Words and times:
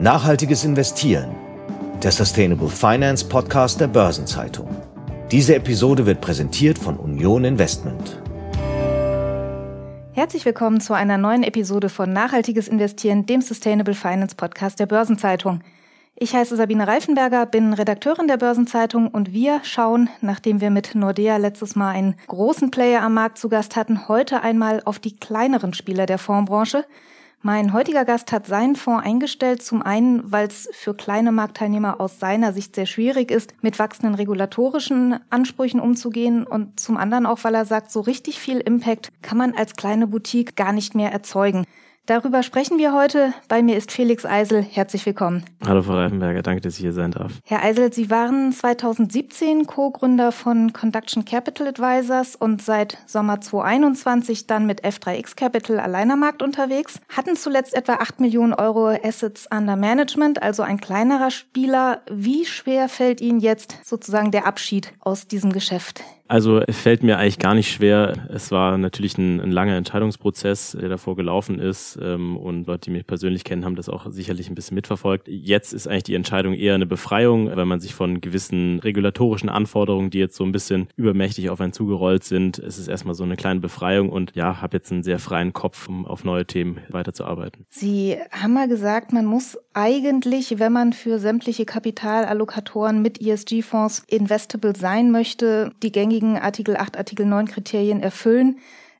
Nachhaltiges 0.00 0.64
Investieren. 0.64 1.36
Der 2.02 2.10
Sustainable 2.10 2.70
Finance 2.70 3.22
Podcast 3.22 3.82
der 3.82 3.86
Börsenzeitung. 3.86 4.66
Diese 5.30 5.54
Episode 5.54 6.06
wird 6.06 6.22
präsentiert 6.22 6.78
von 6.78 6.96
Union 6.96 7.44
Investment. 7.44 8.18
Herzlich 10.12 10.46
willkommen 10.46 10.80
zu 10.80 10.94
einer 10.94 11.18
neuen 11.18 11.42
Episode 11.42 11.90
von 11.90 12.14
Nachhaltiges 12.14 12.66
Investieren, 12.66 13.26
dem 13.26 13.42
Sustainable 13.42 13.92
Finance 13.92 14.36
Podcast 14.36 14.80
der 14.80 14.86
Börsenzeitung. 14.86 15.60
Ich 16.16 16.34
heiße 16.34 16.56
Sabine 16.56 16.86
Reifenberger, 16.86 17.44
bin 17.44 17.74
Redakteurin 17.74 18.26
der 18.26 18.38
Börsenzeitung 18.38 19.08
und 19.08 19.34
wir 19.34 19.60
schauen, 19.64 20.08
nachdem 20.22 20.62
wir 20.62 20.70
mit 20.70 20.94
Nordea 20.94 21.36
letztes 21.36 21.76
Mal 21.76 21.90
einen 21.90 22.14
großen 22.26 22.70
Player 22.70 23.02
am 23.02 23.12
Markt 23.12 23.36
zu 23.36 23.50
Gast 23.50 23.76
hatten, 23.76 24.08
heute 24.08 24.40
einmal 24.40 24.80
auf 24.86 24.98
die 24.98 25.16
kleineren 25.16 25.74
Spieler 25.74 26.06
der 26.06 26.16
Fondsbranche. 26.16 26.86
Mein 27.42 27.72
heutiger 27.72 28.04
Gast 28.04 28.32
hat 28.32 28.46
seinen 28.46 28.76
Fonds 28.76 29.02
eingestellt, 29.02 29.62
zum 29.62 29.80
einen, 29.80 30.30
weil 30.30 30.46
es 30.46 30.68
für 30.72 30.92
kleine 30.92 31.32
Marktteilnehmer 31.32 31.98
aus 31.98 32.18
seiner 32.18 32.52
Sicht 32.52 32.74
sehr 32.74 32.84
schwierig 32.84 33.30
ist, 33.30 33.54
mit 33.62 33.78
wachsenden 33.78 34.14
regulatorischen 34.14 35.18
Ansprüchen 35.30 35.80
umzugehen 35.80 36.46
und 36.46 36.78
zum 36.78 36.98
anderen 36.98 37.24
auch, 37.24 37.42
weil 37.42 37.54
er 37.54 37.64
sagt, 37.64 37.92
so 37.92 38.00
richtig 38.00 38.38
viel 38.38 38.58
Impact 38.58 39.08
kann 39.22 39.38
man 39.38 39.54
als 39.54 39.74
kleine 39.74 40.06
Boutique 40.06 40.54
gar 40.54 40.72
nicht 40.74 40.94
mehr 40.94 41.12
erzeugen. 41.12 41.64
Darüber 42.06 42.42
sprechen 42.42 42.78
wir 42.78 42.92
heute. 42.92 43.32
Bei 43.46 43.62
mir 43.62 43.76
ist 43.76 43.92
Felix 43.92 44.24
Eisel. 44.24 44.62
Herzlich 44.62 45.06
willkommen. 45.06 45.44
Hallo 45.64 45.82
Frau 45.82 45.94
Reifenberger, 45.94 46.42
danke, 46.42 46.60
dass 46.60 46.74
ich 46.74 46.80
hier 46.80 46.92
sein 46.92 47.12
darf. 47.12 47.34
Herr 47.44 47.62
Eisel, 47.62 47.92
Sie 47.92 48.10
waren 48.10 48.52
2017 48.52 49.66
Co-Gründer 49.66 50.32
von 50.32 50.72
Conduction 50.72 51.24
Capital 51.24 51.68
Advisors 51.68 52.34
und 52.34 52.62
seit 52.62 52.98
Sommer 53.06 53.40
2021 53.40 54.48
dann 54.48 54.66
mit 54.66 54.84
F3X 54.84 55.36
Capital 55.36 55.78
allein 55.78 56.10
am 56.10 56.20
Markt 56.20 56.42
unterwegs, 56.42 57.00
hatten 57.08 57.36
zuletzt 57.36 57.74
etwa 57.74 57.94
8 57.94 58.18
Millionen 58.18 58.54
Euro 58.54 58.88
Assets 58.88 59.46
under 59.54 59.76
Management, 59.76 60.42
also 60.42 60.62
ein 60.62 60.80
kleinerer 60.80 61.30
Spieler. 61.30 62.02
Wie 62.10 62.44
schwer 62.44 62.88
fällt 62.88 63.20
Ihnen 63.20 63.38
jetzt 63.38 63.78
sozusagen 63.84 64.32
der 64.32 64.46
Abschied 64.46 64.92
aus 65.00 65.28
diesem 65.28 65.52
Geschäft? 65.52 66.02
Also 66.30 66.60
es 66.60 66.78
fällt 66.78 67.02
mir 67.02 67.18
eigentlich 67.18 67.40
gar 67.40 67.54
nicht 67.54 67.72
schwer. 67.72 68.14
Es 68.32 68.52
war 68.52 68.78
natürlich 68.78 69.18
ein, 69.18 69.40
ein 69.40 69.50
langer 69.50 69.74
Entscheidungsprozess, 69.74 70.76
der 70.80 70.88
davor 70.88 71.16
gelaufen 71.16 71.58
ist. 71.58 71.98
Ähm, 72.00 72.36
und 72.36 72.68
Leute, 72.68 72.82
die 72.82 72.90
mich 72.92 73.04
persönlich 73.04 73.42
kennen, 73.42 73.64
haben 73.64 73.74
das 73.74 73.88
auch 73.88 74.06
sicherlich 74.12 74.48
ein 74.48 74.54
bisschen 74.54 74.76
mitverfolgt. 74.76 75.26
Jetzt 75.26 75.72
ist 75.72 75.88
eigentlich 75.88 76.04
die 76.04 76.14
Entscheidung 76.14 76.54
eher 76.54 76.76
eine 76.76 76.86
Befreiung, 76.86 77.50
weil 77.56 77.64
man 77.64 77.80
sich 77.80 77.94
von 77.94 78.20
gewissen 78.20 78.78
regulatorischen 78.78 79.48
Anforderungen, 79.48 80.10
die 80.10 80.20
jetzt 80.20 80.36
so 80.36 80.44
ein 80.44 80.52
bisschen 80.52 80.86
übermächtig 80.94 81.50
auf 81.50 81.60
einen 81.60 81.72
zugerollt 81.72 82.22
sind, 82.22 82.60
es 82.60 82.78
ist 82.78 82.86
erstmal 82.86 83.16
so 83.16 83.24
eine 83.24 83.34
kleine 83.34 83.58
Befreiung 83.58 84.08
und 84.08 84.36
ja, 84.36 84.62
habe 84.62 84.76
jetzt 84.76 84.92
einen 84.92 85.02
sehr 85.02 85.18
freien 85.18 85.52
Kopf, 85.52 85.88
um 85.88 86.06
auf 86.06 86.22
neue 86.22 86.46
Themen 86.46 86.78
weiterzuarbeiten. 86.90 87.66
Sie 87.70 88.16
haben 88.30 88.52
mal 88.52 88.68
gesagt, 88.68 89.12
man 89.12 89.26
muss 89.26 89.58
eigentlich, 89.74 90.60
wenn 90.60 90.72
man 90.72 90.92
für 90.92 91.18
sämtliche 91.18 91.64
Kapitalallokatoren 91.64 93.02
mit 93.02 93.20
ESG-Fonds 93.20 94.04
investable 94.06 94.76
sein 94.76 95.10
möchte, 95.10 95.72
die 95.82 95.90
gängigen 95.90 96.19
gängigen 96.20 96.42
Artikel 96.42 96.76
8, 96.76 96.96
Artikel 96.96 97.26
9 97.26 97.46
Kriterien 97.46 98.02
erfüllen. 98.02 98.58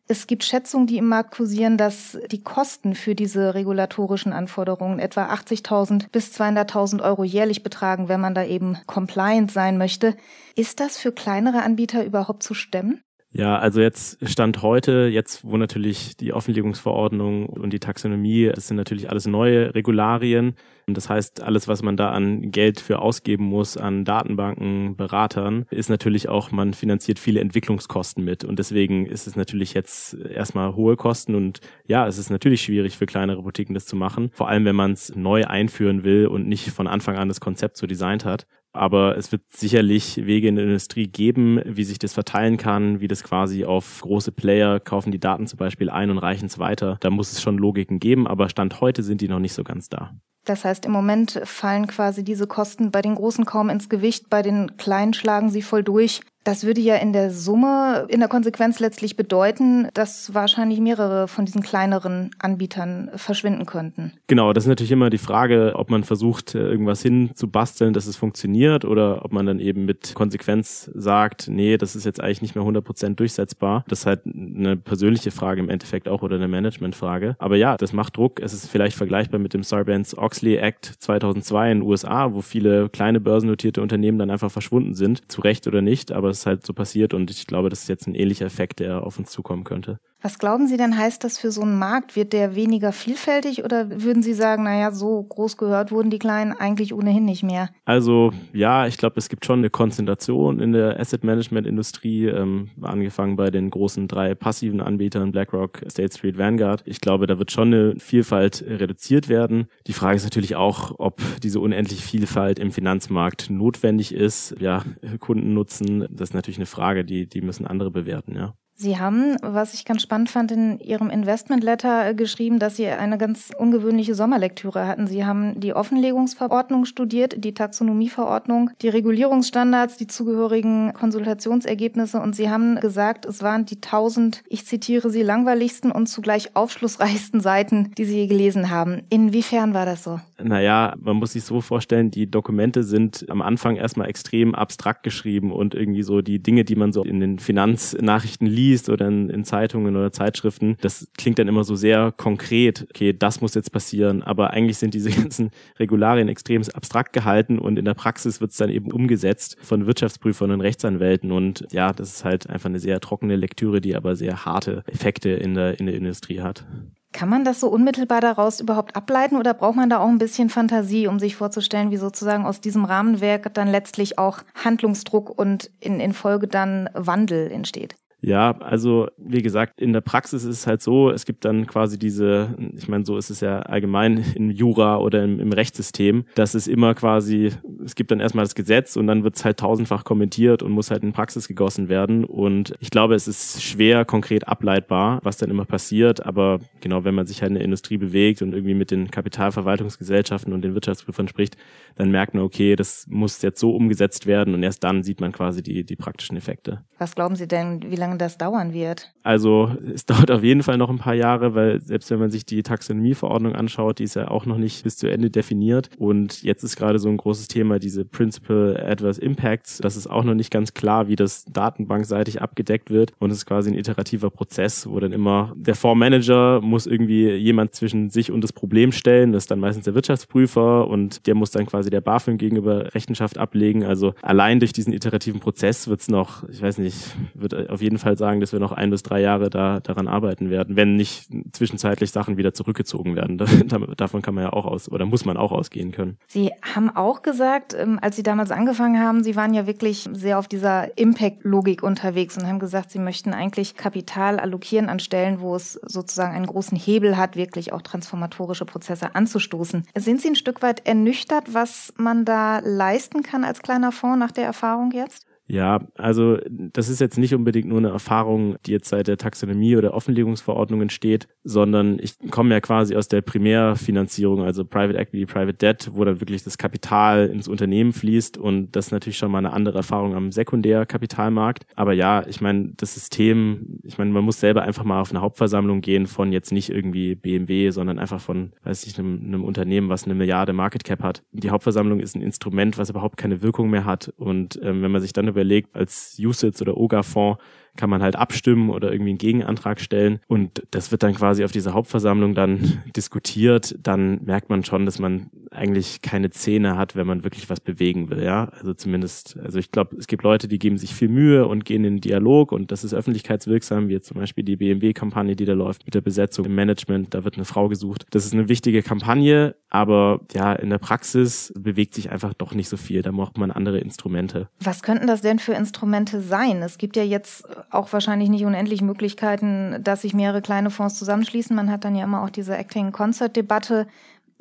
Es 0.08 0.26
gibt 0.26 0.42
Schätzungen, 0.42 0.88
die 0.88 0.98
im 0.98 1.06
Markt 1.06 1.32
kursieren, 1.32 1.76
dass 1.76 2.18
die 2.32 2.42
Kosten 2.42 2.96
für 2.96 3.14
diese 3.14 3.54
regulatorischen 3.54 4.32
Anforderungen 4.32 4.98
etwa 4.98 5.32
80.000 5.32 6.10
bis 6.10 6.32
200.000 6.32 7.00
Euro 7.00 7.22
jährlich 7.22 7.62
betragen, 7.62 8.08
wenn 8.08 8.20
man 8.20 8.34
da 8.34 8.44
eben 8.44 8.76
compliant 8.86 9.52
sein 9.52 9.78
möchte. 9.78 10.16
Ist 10.56 10.80
das 10.80 10.98
für 10.98 11.12
kleinere 11.12 11.62
Anbieter 11.62 12.04
überhaupt 12.04 12.42
zu 12.42 12.54
stemmen? 12.54 13.02
Ja, 13.32 13.58
also 13.58 13.80
jetzt 13.80 14.28
Stand 14.28 14.60
heute, 14.62 15.08
jetzt 15.12 15.44
wo 15.44 15.56
natürlich 15.56 16.16
die 16.16 16.32
Offenlegungsverordnung 16.32 17.46
und 17.46 17.72
die 17.72 17.78
Taxonomie, 17.78 18.50
das 18.52 18.66
sind 18.66 18.76
natürlich 18.76 19.08
alles 19.08 19.26
neue 19.28 19.72
Regularien. 19.72 20.54
Das 20.94 21.08
heißt, 21.08 21.40
alles, 21.40 21.68
was 21.68 21.82
man 21.82 21.96
da 21.96 22.10
an 22.10 22.50
Geld 22.50 22.80
für 22.80 22.98
ausgeben 23.00 23.44
muss, 23.44 23.76
an 23.76 24.04
Datenbanken, 24.04 24.96
Beratern, 24.96 25.66
ist 25.70 25.90
natürlich 25.90 26.28
auch, 26.28 26.50
man 26.50 26.74
finanziert 26.74 27.20
viele 27.20 27.38
Entwicklungskosten 27.38 28.24
mit. 28.24 28.42
Und 28.44 28.58
deswegen 28.58 29.06
ist 29.06 29.28
es 29.28 29.36
natürlich 29.36 29.74
jetzt 29.74 30.14
erstmal 30.14 30.74
hohe 30.74 30.96
Kosten. 30.96 31.36
Und 31.36 31.60
ja, 31.86 32.08
es 32.08 32.18
ist 32.18 32.30
natürlich 32.30 32.62
schwierig 32.62 32.96
für 32.96 33.06
kleinere 33.06 33.42
Boutiquen 33.42 33.74
das 33.74 33.86
zu 33.86 33.94
machen. 33.94 34.30
Vor 34.32 34.48
allem, 34.48 34.64
wenn 34.64 34.74
man 34.74 34.92
es 34.92 35.14
neu 35.14 35.44
einführen 35.44 36.02
will 36.02 36.26
und 36.26 36.48
nicht 36.48 36.70
von 36.70 36.88
Anfang 36.88 37.16
an 37.16 37.28
das 37.28 37.40
Konzept 37.40 37.76
so 37.76 37.86
designt 37.86 38.24
hat. 38.24 38.46
Aber 38.72 39.16
es 39.16 39.32
wird 39.32 39.42
sicherlich 39.48 40.24
Wege 40.24 40.48
in 40.48 40.56
der 40.56 40.64
Industrie 40.64 41.08
geben, 41.08 41.60
wie 41.64 41.84
sich 41.84 41.98
das 41.98 42.12
verteilen 42.12 42.56
kann, 42.56 43.00
wie 43.00 43.08
das 43.08 43.24
quasi 43.24 43.64
auf 43.64 44.00
große 44.02 44.32
Player 44.32 44.78
kaufen 44.78 45.10
die 45.10 45.18
Daten 45.18 45.46
zum 45.46 45.58
Beispiel 45.58 45.90
ein 45.90 46.10
und 46.10 46.18
reichen 46.18 46.46
es 46.46 46.58
weiter. 46.58 46.96
Da 47.00 47.10
muss 47.10 47.32
es 47.32 47.42
schon 47.42 47.58
Logiken 47.58 47.98
geben, 47.98 48.26
aber 48.26 48.48
Stand 48.48 48.80
heute 48.80 49.02
sind 49.02 49.20
die 49.20 49.28
noch 49.28 49.40
nicht 49.40 49.54
so 49.54 49.64
ganz 49.64 49.88
da. 49.88 50.14
Das 50.44 50.64
heißt, 50.64 50.86
im 50.86 50.92
Moment 50.92 51.40
fallen 51.44 51.86
quasi 51.86 52.24
diese 52.24 52.46
Kosten 52.46 52.90
bei 52.90 53.02
den 53.02 53.14
Großen 53.14 53.44
kaum 53.44 53.68
ins 53.68 53.88
Gewicht, 53.88 54.30
bei 54.30 54.42
den 54.42 54.76
Kleinen 54.76 55.12
schlagen 55.12 55.50
sie 55.50 55.62
voll 55.62 55.82
durch. 55.82 56.20
Das 56.44 56.64
würde 56.64 56.80
ja 56.80 56.96
in 56.96 57.12
der 57.12 57.30
Summe, 57.30 58.06
in 58.08 58.20
der 58.20 58.28
Konsequenz 58.28 58.80
letztlich 58.80 59.16
bedeuten, 59.16 59.88
dass 59.92 60.32
wahrscheinlich 60.32 60.80
mehrere 60.80 61.28
von 61.28 61.44
diesen 61.44 61.62
kleineren 61.62 62.30
Anbietern 62.38 63.10
verschwinden 63.14 63.66
könnten. 63.66 64.12
Genau, 64.26 64.52
das 64.54 64.64
ist 64.64 64.68
natürlich 64.68 64.92
immer 64.92 65.10
die 65.10 65.18
Frage, 65.18 65.72
ob 65.74 65.90
man 65.90 66.02
versucht, 66.02 66.54
irgendwas 66.54 67.02
hinzubasteln, 67.02 67.92
dass 67.92 68.06
es 68.06 68.16
funktioniert 68.16 68.86
oder 68.86 69.24
ob 69.24 69.32
man 69.32 69.44
dann 69.44 69.60
eben 69.60 69.84
mit 69.84 70.14
Konsequenz 70.14 70.90
sagt, 70.94 71.48
nee, 71.48 71.76
das 71.76 71.94
ist 71.94 72.06
jetzt 72.06 72.22
eigentlich 72.22 72.40
nicht 72.42 72.54
mehr 72.54 72.64
100% 72.64 73.16
durchsetzbar. 73.16 73.84
Das 73.88 74.00
ist 74.00 74.06
halt 74.06 74.22
eine 74.24 74.76
persönliche 74.76 75.30
Frage 75.30 75.60
im 75.60 75.68
Endeffekt 75.68 76.08
auch 76.08 76.22
oder 76.22 76.36
eine 76.36 76.48
Managementfrage. 76.48 77.36
Aber 77.38 77.56
ja, 77.56 77.76
das 77.76 77.92
macht 77.92 78.16
Druck. 78.16 78.40
Es 78.40 78.54
ist 78.54 78.66
vielleicht 78.66 78.96
vergleichbar 78.96 79.40
mit 79.40 79.52
dem 79.52 79.62
Sarbanes-Oxley 79.62 80.56
Act 80.56 80.86
2002 81.00 81.72
in 81.72 81.78
den 81.80 81.88
USA, 81.88 82.32
wo 82.32 82.40
viele 82.40 82.88
kleine 82.88 83.20
börsennotierte 83.20 83.82
Unternehmen 83.82 84.18
dann 84.18 84.30
einfach 84.30 84.50
verschwunden 84.50 84.94
sind. 84.94 85.30
Zu 85.30 85.42
Recht 85.42 85.66
oder 85.66 85.82
nicht, 85.82 86.12
aber 86.12 86.29
es 86.30 86.40
ist 86.40 86.46
halt 86.46 86.66
so 86.66 86.72
passiert 86.72 87.14
und 87.14 87.30
ich 87.30 87.46
glaube, 87.46 87.68
das 87.70 87.82
ist 87.82 87.88
jetzt 87.88 88.06
ein 88.06 88.14
ähnlicher 88.14 88.46
Effekt, 88.46 88.80
der 88.80 89.02
auf 89.04 89.18
uns 89.18 89.30
zukommen 89.30 89.64
könnte. 89.64 89.98
Was 90.22 90.38
glauben 90.38 90.66
Sie 90.66 90.76
denn, 90.76 90.98
heißt 90.98 91.24
das 91.24 91.38
für 91.38 91.50
so 91.50 91.62
einen 91.62 91.78
Markt? 91.78 92.14
Wird 92.14 92.34
der 92.34 92.54
weniger 92.54 92.92
vielfältig 92.92 93.64
oder 93.64 94.02
würden 94.02 94.22
Sie 94.22 94.34
sagen, 94.34 94.64
naja, 94.64 94.92
so 94.92 95.22
groß 95.22 95.56
gehört 95.56 95.92
wurden 95.92 96.10
die 96.10 96.18
Kleinen 96.18 96.52
eigentlich 96.52 96.92
ohnehin 96.92 97.24
nicht 97.24 97.42
mehr? 97.42 97.70
Also 97.86 98.30
ja, 98.52 98.86
ich 98.86 98.98
glaube, 98.98 99.14
es 99.16 99.30
gibt 99.30 99.46
schon 99.46 99.60
eine 99.60 99.70
Konzentration 99.70 100.60
in 100.60 100.72
der 100.72 101.00
Asset 101.00 101.24
Management 101.24 101.66
Industrie, 101.66 102.26
ähm, 102.26 102.68
angefangen 102.82 103.36
bei 103.36 103.50
den 103.50 103.70
großen 103.70 104.08
drei 104.08 104.34
passiven 104.34 104.82
Anbietern, 104.82 105.32
BlackRock, 105.32 105.82
State 105.88 106.14
Street, 106.14 106.36
Vanguard. 106.36 106.82
Ich 106.84 107.00
glaube, 107.00 107.26
da 107.26 107.38
wird 107.38 107.50
schon 107.50 107.72
eine 107.72 107.94
Vielfalt 107.98 108.62
reduziert 108.66 109.28
werden. 109.30 109.68
Die 109.86 109.94
Frage 109.94 110.16
ist 110.16 110.24
natürlich 110.24 110.54
auch, 110.54 110.92
ob 110.98 111.22
diese 111.42 111.60
unendliche 111.60 112.02
Vielfalt 112.02 112.58
im 112.58 112.72
Finanzmarkt 112.72 113.48
notwendig 113.48 114.14
ist. 114.14 114.54
Ja, 114.60 114.84
Kunden 115.18 115.54
nutzen, 115.54 116.06
das 116.10 116.30
ist 116.30 116.34
natürlich 116.34 116.58
eine 116.58 116.66
Frage, 116.66 117.04
die, 117.06 117.26
die 117.26 117.40
müssen 117.40 117.66
andere 117.66 117.90
bewerten, 117.90 118.36
ja. 118.36 118.54
Sie 118.80 118.98
haben, 118.98 119.36
was 119.42 119.74
ich 119.74 119.84
ganz 119.84 120.00
spannend 120.00 120.30
fand, 120.30 120.52
in 120.52 120.80
Ihrem 120.80 121.10
Investment-Letter 121.10 122.08
äh, 122.08 122.14
geschrieben, 122.14 122.58
dass 122.58 122.76
Sie 122.76 122.86
eine 122.86 123.18
ganz 123.18 123.50
ungewöhnliche 123.58 124.14
Sommerlektüre 124.14 124.86
hatten. 124.86 125.06
Sie 125.06 125.26
haben 125.26 125.60
die 125.60 125.74
Offenlegungsverordnung 125.74 126.86
studiert, 126.86 127.44
die 127.44 127.52
Taxonomieverordnung, 127.52 128.70
die 128.80 128.88
Regulierungsstandards, 128.88 129.98
die 129.98 130.06
zugehörigen 130.06 130.94
Konsultationsergebnisse 130.94 132.20
und 132.20 132.34
Sie 132.34 132.48
haben 132.48 132.80
gesagt, 132.80 133.26
es 133.26 133.42
waren 133.42 133.66
die 133.66 133.82
tausend, 133.82 134.42
ich 134.48 134.64
zitiere 134.64 135.10
Sie, 135.10 135.22
langweiligsten 135.22 135.92
und 135.92 136.06
zugleich 136.06 136.56
aufschlussreichsten 136.56 137.42
Seiten, 137.42 137.92
die 137.98 138.06
Sie 138.06 138.20
je 138.20 138.26
gelesen 138.28 138.70
haben. 138.70 139.02
Inwiefern 139.10 139.74
war 139.74 139.84
das 139.84 140.04
so? 140.04 140.20
Naja, 140.42 140.94
man 141.00 141.16
muss 141.16 141.32
sich 141.32 141.44
so 141.44 141.60
vorstellen, 141.60 142.10
die 142.10 142.30
Dokumente 142.30 142.82
sind 142.82 143.26
am 143.28 143.42
Anfang 143.42 143.76
erstmal 143.76 144.08
extrem 144.08 144.54
abstrakt 144.54 145.02
geschrieben 145.02 145.52
und 145.52 145.74
irgendwie 145.74 146.02
so 146.02 146.22
die 146.22 146.42
Dinge, 146.42 146.64
die 146.64 146.76
man 146.76 146.92
so 146.92 147.02
in 147.02 147.20
den 147.20 147.38
Finanznachrichten 147.38 148.46
liest, 148.46 148.88
oder 148.88 149.08
in, 149.08 149.30
in 149.30 149.44
Zeitungen 149.44 149.96
oder 149.96 150.12
Zeitschriften, 150.12 150.76
das 150.80 151.08
klingt 151.16 151.38
dann 151.38 151.48
immer 151.48 151.64
so 151.64 151.74
sehr 151.74 152.12
konkret, 152.12 152.86
okay, 152.90 153.12
das 153.12 153.40
muss 153.40 153.54
jetzt 153.54 153.72
passieren, 153.72 154.22
aber 154.22 154.50
eigentlich 154.50 154.78
sind 154.78 154.94
diese 154.94 155.10
ganzen 155.20 155.50
Regularien 155.78 156.28
extrem 156.28 156.62
abstrakt 156.74 157.12
gehalten 157.12 157.58
und 157.58 157.78
in 157.78 157.84
der 157.84 157.94
Praxis 157.94 158.40
wird 158.40 158.50
es 158.50 158.56
dann 158.56 158.70
eben 158.70 158.92
umgesetzt 158.92 159.56
von 159.60 159.86
Wirtschaftsprüfern 159.86 160.50
und 160.50 160.60
Rechtsanwälten. 160.60 161.32
Und 161.32 161.66
ja, 161.72 161.92
das 161.92 162.14
ist 162.14 162.24
halt 162.24 162.48
einfach 162.48 162.68
eine 162.68 162.80
sehr 162.80 163.00
trockene 163.00 163.36
Lektüre, 163.36 163.80
die 163.80 163.96
aber 163.96 164.16
sehr 164.16 164.44
harte 164.44 164.82
Effekte 164.86 165.30
in 165.30 165.54
der, 165.54 165.78
in 165.80 165.86
der 165.86 165.94
Industrie 165.94 166.40
hat. 166.40 166.64
Kann 167.12 167.28
man 167.28 167.44
das 167.44 167.60
so 167.60 167.68
unmittelbar 167.68 168.20
daraus 168.20 168.60
überhaupt 168.60 168.94
ableiten 168.94 169.36
oder 169.36 169.52
braucht 169.52 169.76
man 169.76 169.90
da 169.90 169.98
auch 169.98 170.08
ein 170.08 170.18
bisschen 170.18 170.48
Fantasie, 170.48 171.08
um 171.08 171.18
sich 171.18 171.34
vorzustellen, 171.34 171.90
wie 171.90 171.96
sozusagen 171.96 172.46
aus 172.46 172.60
diesem 172.60 172.84
Rahmenwerk 172.84 173.52
dann 173.54 173.68
letztlich 173.68 174.18
auch 174.18 174.38
Handlungsdruck 174.54 175.36
und 175.36 175.70
in, 175.80 175.98
in 175.98 176.12
Folge 176.12 176.46
dann 176.46 176.88
Wandel 176.94 177.50
entsteht? 177.50 177.96
Ja, 178.22 178.58
also 178.58 179.08
wie 179.16 179.42
gesagt, 179.42 179.80
in 179.80 179.92
der 179.92 180.02
Praxis 180.02 180.44
ist 180.44 180.58
es 180.58 180.66
halt 180.66 180.82
so, 180.82 181.10
es 181.10 181.24
gibt 181.24 181.44
dann 181.44 181.66
quasi 181.66 181.98
diese, 181.98 182.54
ich 182.76 182.88
meine, 182.88 183.06
so 183.06 183.16
ist 183.16 183.30
es 183.30 183.40
ja 183.40 183.60
allgemein 183.60 184.24
im 184.34 184.50
Jura 184.50 184.98
oder 184.98 185.24
im, 185.24 185.40
im 185.40 185.52
Rechtssystem, 185.52 186.24
dass 186.34 186.54
es 186.54 186.66
immer 186.66 186.94
quasi, 186.94 187.52
es 187.84 187.94
gibt 187.94 188.10
dann 188.10 188.20
erstmal 188.20 188.44
das 188.44 188.54
Gesetz 188.54 188.96
und 188.96 189.06
dann 189.06 189.24
wird 189.24 189.36
es 189.36 189.44
halt 189.44 189.58
tausendfach 189.58 190.04
kommentiert 190.04 190.62
und 190.62 190.72
muss 190.72 190.90
halt 190.90 191.02
in 191.02 191.12
Praxis 191.12 191.48
gegossen 191.48 191.88
werden. 191.88 192.24
Und 192.24 192.74
ich 192.80 192.90
glaube, 192.90 193.14
es 193.14 193.26
ist 193.26 193.62
schwer 193.62 194.04
konkret 194.04 194.46
ableitbar, 194.48 195.20
was 195.22 195.38
dann 195.38 195.50
immer 195.50 195.64
passiert. 195.64 196.24
Aber 196.26 196.60
genau, 196.80 197.04
wenn 197.04 197.14
man 197.14 197.26
sich 197.26 197.40
halt 197.40 197.50
in 197.50 197.54
der 197.54 197.64
Industrie 197.64 197.96
bewegt 197.96 198.42
und 198.42 198.52
irgendwie 198.52 198.74
mit 198.74 198.90
den 198.90 199.10
Kapitalverwaltungsgesellschaften 199.10 200.52
und 200.52 200.62
den 200.62 200.74
Wirtschaftsprüfern 200.74 201.28
spricht, 201.28 201.56
dann 201.96 202.10
merkt 202.10 202.34
man, 202.34 202.42
okay, 202.42 202.76
das 202.76 203.06
muss 203.08 203.40
jetzt 203.42 203.60
so 203.60 203.74
umgesetzt 203.74 204.26
werden 204.26 204.54
und 204.54 204.62
erst 204.62 204.84
dann 204.84 205.02
sieht 205.02 205.20
man 205.20 205.32
quasi 205.32 205.62
die, 205.62 205.84
die 205.84 205.96
praktischen 205.96 206.36
Effekte. 206.36 206.84
Was 206.98 207.14
glauben 207.14 207.36
Sie 207.36 207.48
denn, 207.48 207.82
wie 207.90 207.96
lange 207.96 208.09
lange 208.10 208.18
das 208.18 208.38
dauern 208.38 208.72
wird? 208.72 209.12
Also 209.22 209.70
es 209.94 210.06
dauert 210.10 210.30
auf 210.30 210.42
jeden 210.42 210.62
Fall 210.62 210.76
noch 210.76 210.90
ein 210.90 210.98
paar 210.98 211.14
Jahre, 211.14 211.54
weil 211.54 211.80
selbst 211.80 212.10
wenn 212.10 212.18
man 212.18 212.30
sich 212.30 212.44
die 212.44 212.62
Taxonomieverordnung 212.62 213.54
anschaut, 213.54 213.98
die 213.98 214.04
ist 214.04 214.14
ja 214.14 214.28
auch 214.28 214.46
noch 214.46 214.58
nicht 214.58 214.84
bis 214.84 214.96
zu 214.96 215.10
Ende 215.10 215.30
definiert. 215.30 215.90
Und 215.98 216.42
jetzt 216.42 216.62
ist 216.62 216.76
gerade 216.76 216.98
so 216.98 217.08
ein 217.08 217.16
großes 217.16 217.48
Thema 217.48 217.78
diese 217.78 218.04
Principal 218.04 218.76
Adverse 218.82 219.20
Impacts. 219.20 219.78
Das 219.78 219.96
ist 219.96 220.08
auch 220.08 220.24
noch 220.24 220.34
nicht 220.34 220.50
ganz 220.50 220.74
klar, 220.74 221.08
wie 221.08 221.16
das 221.16 221.44
datenbankseitig 221.44 222.42
abgedeckt 222.42 222.90
wird. 222.90 223.12
Und 223.18 223.30
es 223.30 223.38
ist 223.38 223.46
quasi 223.46 223.70
ein 223.70 223.78
iterativer 223.78 224.30
Prozess, 224.30 224.88
wo 224.88 224.98
dann 225.00 225.12
immer 225.12 225.52
der 225.56 225.74
Fondsmanager 225.74 226.60
muss 226.60 226.86
irgendwie 226.86 227.30
jemand 227.30 227.74
zwischen 227.74 228.10
sich 228.10 228.30
und 228.32 228.42
das 228.42 228.52
Problem 228.52 228.92
stellen. 228.92 229.32
Das 229.32 229.44
ist 229.44 229.50
dann 229.50 229.60
meistens 229.60 229.84
der 229.84 229.94
Wirtschaftsprüfer 229.94 230.88
und 230.88 231.26
der 231.26 231.34
muss 231.34 231.50
dann 231.50 231.66
quasi 231.66 231.90
der 231.90 232.00
BaFin 232.00 232.38
gegenüber 232.38 232.94
Rechenschaft 232.94 233.38
ablegen. 233.38 233.84
Also 233.84 234.14
allein 234.22 234.60
durch 234.60 234.72
diesen 234.72 234.92
iterativen 234.92 235.40
Prozess 235.40 235.88
wird 235.88 236.00
es 236.00 236.08
noch, 236.08 236.48
ich 236.48 236.62
weiß 236.62 236.78
nicht, 236.78 236.96
wird 237.34 237.70
auf 237.70 237.82
jeden 237.82 237.98
Fall 238.00 238.18
sagen, 238.18 238.40
dass 238.40 238.52
wir 238.52 238.58
noch 238.58 238.72
ein 238.72 238.90
bis 238.90 239.02
drei 239.02 239.20
Jahre 239.20 239.50
da 239.50 239.80
daran 239.80 240.08
arbeiten 240.08 240.50
werden, 240.50 240.76
wenn 240.76 240.96
nicht 240.96 241.28
zwischenzeitlich 241.52 242.10
Sachen 242.10 242.36
wieder 242.36 242.52
zurückgezogen 242.52 243.14
werden. 243.14 243.38
Davon 243.96 244.22
kann 244.22 244.34
man 244.34 244.44
ja 244.44 244.52
auch 244.52 244.66
aus 244.66 244.90
oder 244.90 245.06
muss 245.06 245.24
man 245.24 245.36
auch 245.36 245.52
ausgehen 245.52 245.92
können. 245.92 246.18
Sie 246.26 246.50
haben 246.74 246.90
auch 246.90 247.22
gesagt, 247.22 247.74
ähm, 247.78 247.98
als 248.02 248.16
Sie 248.16 248.22
damals 248.22 248.50
angefangen 248.50 249.00
haben, 249.00 249.22
Sie 249.22 249.36
waren 249.36 249.54
ja 249.54 249.66
wirklich 249.66 250.08
sehr 250.12 250.38
auf 250.38 250.48
dieser 250.48 250.98
Impact-Logik 250.98 251.82
unterwegs 251.82 252.36
und 252.36 252.46
haben 252.46 252.58
gesagt, 252.58 252.90
Sie 252.90 252.98
möchten 252.98 253.32
eigentlich 253.32 253.76
Kapital 253.76 254.40
allokieren 254.40 254.88
an 254.88 254.98
Stellen, 254.98 255.40
wo 255.40 255.54
es 255.54 255.74
sozusagen 255.86 256.34
einen 256.34 256.46
großen 256.46 256.76
Hebel 256.76 257.16
hat, 257.16 257.36
wirklich 257.36 257.72
auch 257.72 257.82
transformatorische 257.82 258.64
Prozesse 258.64 259.14
anzustoßen. 259.14 259.86
Sind 259.96 260.20
Sie 260.20 260.28
ein 260.28 260.36
Stück 260.36 260.62
weit 260.62 260.86
ernüchtert, 260.86 261.54
was 261.54 261.92
man 261.96 262.24
da 262.24 262.60
leisten 262.60 263.22
kann 263.22 263.44
als 263.44 263.62
kleiner 263.62 263.92
Fonds 263.92 264.18
nach 264.18 264.32
der 264.32 264.44
Erfahrung 264.44 264.90
jetzt? 264.92 265.26
Ja, 265.50 265.80
also 265.96 266.38
das 266.48 266.88
ist 266.88 267.00
jetzt 267.00 267.18
nicht 267.18 267.34
unbedingt 267.34 267.66
nur 267.66 267.78
eine 267.78 267.88
Erfahrung, 267.88 268.54
die 268.66 268.70
jetzt 268.70 268.88
seit 268.88 269.08
der 269.08 269.16
Taxonomie 269.16 269.76
oder 269.76 269.94
Offenlegungsverordnung 269.94 270.80
entsteht, 270.80 271.26
sondern 271.42 271.98
ich 272.00 272.14
komme 272.30 272.54
ja 272.54 272.60
quasi 272.60 272.94
aus 272.94 273.08
der 273.08 273.20
Primärfinanzierung, 273.20 274.42
also 274.42 274.64
Private 274.64 274.96
Equity, 274.96 275.26
Private 275.26 275.54
Debt, 275.54 275.90
wo 275.92 276.04
dann 276.04 276.20
wirklich 276.20 276.44
das 276.44 276.56
Kapital 276.56 277.26
ins 277.26 277.48
Unternehmen 277.48 277.92
fließt 277.92 278.38
und 278.38 278.76
das 278.76 278.86
ist 278.86 278.92
natürlich 278.92 279.18
schon 279.18 279.32
mal 279.32 279.38
eine 279.38 279.52
andere 279.52 279.78
Erfahrung 279.78 280.14
am 280.14 280.30
Sekundärkapitalmarkt. 280.30 281.64
Aber 281.74 281.94
ja, 281.94 282.24
ich 282.28 282.40
meine, 282.40 282.70
das 282.76 282.94
System, 282.94 283.80
ich 283.82 283.98
meine, 283.98 284.12
man 284.12 284.22
muss 284.22 284.38
selber 284.38 284.62
einfach 284.62 284.84
mal 284.84 285.00
auf 285.00 285.10
eine 285.10 285.20
Hauptversammlung 285.20 285.80
gehen 285.80 286.06
von 286.06 286.30
jetzt 286.30 286.52
nicht 286.52 286.70
irgendwie 286.70 287.16
BMW, 287.16 287.70
sondern 287.70 287.98
einfach 287.98 288.20
von, 288.20 288.52
weiß 288.62 288.86
ich, 288.86 288.96
einem, 289.00 289.20
einem 289.24 289.42
Unternehmen, 289.42 289.88
was 289.88 290.04
eine 290.04 290.14
Milliarde 290.14 290.52
Market 290.52 290.84
Cap 290.84 291.02
hat. 291.02 291.24
Die 291.32 291.50
Hauptversammlung 291.50 291.98
ist 291.98 292.14
ein 292.14 292.22
Instrument, 292.22 292.78
was 292.78 292.90
überhaupt 292.90 293.16
keine 293.16 293.42
Wirkung 293.42 293.68
mehr 293.68 293.84
hat 293.84 294.12
und 294.16 294.60
ähm, 294.62 294.82
wenn 294.82 294.92
man 294.92 295.00
sich 295.00 295.12
dann 295.12 295.26
über 295.26 295.39
überlegt, 295.40 295.74
als 295.74 296.18
USITS 296.18 296.60
oder 296.62 296.76
OGA-Fonds 296.76 297.40
kann 297.76 297.88
man 297.90 298.02
halt 298.02 298.16
abstimmen 298.16 298.68
oder 298.70 298.92
irgendwie 298.92 299.10
einen 299.10 299.18
Gegenantrag 299.18 299.80
stellen. 299.80 300.20
Und 300.26 300.62
das 300.70 300.90
wird 300.90 301.02
dann 301.02 301.14
quasi 301.14 301.44
auf 301.44 301.52
dieser 301.52 301.72
Hauptversammlung 301.72 302.34
dann 302.34 302.82
diskutiert, 302.96 303.76
dann 303.82 304.22
merkt 304.24 304.50
man 304.50 304.64
schon, 304.64 304.84
dass 304.84 304.98
man 304.98 305.30
eigentlich 305.50 306.00
keine 306.00 306.30
Zähne 306.30 306.76
hat, 306.76 306.94
wenn 306.94 307.06
man 307.06 307.24
wirklich 307.24 307.50
was 307.50 307.60
bewegen 307.60 308.08
will, 308.08 308.22
ja. 308.22 308.50
Also 308.58 308.72
zumindest, 308.72 309.36
also 309.42 309.58
ich 309.58 309.72
glaube, 309.72 309.96
es 309.96 310.06
gibt 310.06 310.22
Leute, 310.22 310.46
die 310.46 310.58
geben 310.58 310.78
sich 310.78 310.94
viel 310.94 311.08
Mühe 311.08 311.46
und 311.46 311.64
gehen 311.64 311.84
in 311.84 311.96
den 311.96 312.00
Dialog 312.00 312.52
und 312.52 312.70
das 312.70 312.84
ist 312.84 312.94
öffentlichkeitswirksam, 312.94 313.88
wie 313.88 313.94
jetzt 313.94 314.06
zum 314.06 314.18
Beispiel 314.18 314.44
die 314.44 314.56
BMW-Kampagne, 314.56 315.34
die 315.34 315.44
da 315.44 315.54
läuft 315.54 315.86
mit 315.86 315.94
der 315.94 316.02
Besetzung 316.02 316.44
im 316.44 316.54
Management, 316.54 317.14
da 317.14 317.24
wird 317.24 317.34
eine 317.34 317.44
Frau 317.44 317.68
gesucht. 317.68 318.06
Das 318.10 318.24
ist 318.24 318.32
eine 318.32 318.48
wichtige 318.48 318.82
Kampagne, 318.82 319.56
aber 319.70 320.20
ja, 320.32 320.52
in 320.52 320.70
der 320.70 320.78
Praxis 320.78 321.52
bewegt 321.56 321.94
sich 321.94 322.10
einfach 322.10 322.32
doch 322.34 322.54
nicht 322.54 322.68
so 322.68 322.76
viel. 322.76 323.02
Da 323.02 323.10
braucht 323.10 323.36
man 323.36 323.50
andere 323.50 323.78
Instrumente. 323.78 324.48
Was 324.60 324.82
könnten 324.82 325.06
das 325.06 325.20
denn 325.20 325.38
für 325.38 325.54
Instrumente 325.54 326.20
sein? 326.20 326.62
Es 326.62 326.78
gibt 326.78 326.96
ja 326.96 327.02
jetzt 327.02 327.44
auch 327.70 327.92
wahrscheinlich 327.92 328.28
nicht 328.28 328.44
unendlich 328.44 328.82
Möglichkeiten, 328.82 329.82
dass 329.82 330.02
sich 330.02 330.14
mehrere 330.14 330.42
kleine 330.42 330.70
Fonds 330.70 330.96
zusammenschließen. 330.96 331.54
Man 331.54 331.70
hat 331.70 331.84
dann 331.84 331.96
ja 331.96 332.04
immer 332.04 332.22
auch 332.22 332.30
diese 332.30 332.56
Acting-Concert-Debatte. 332.56 333.86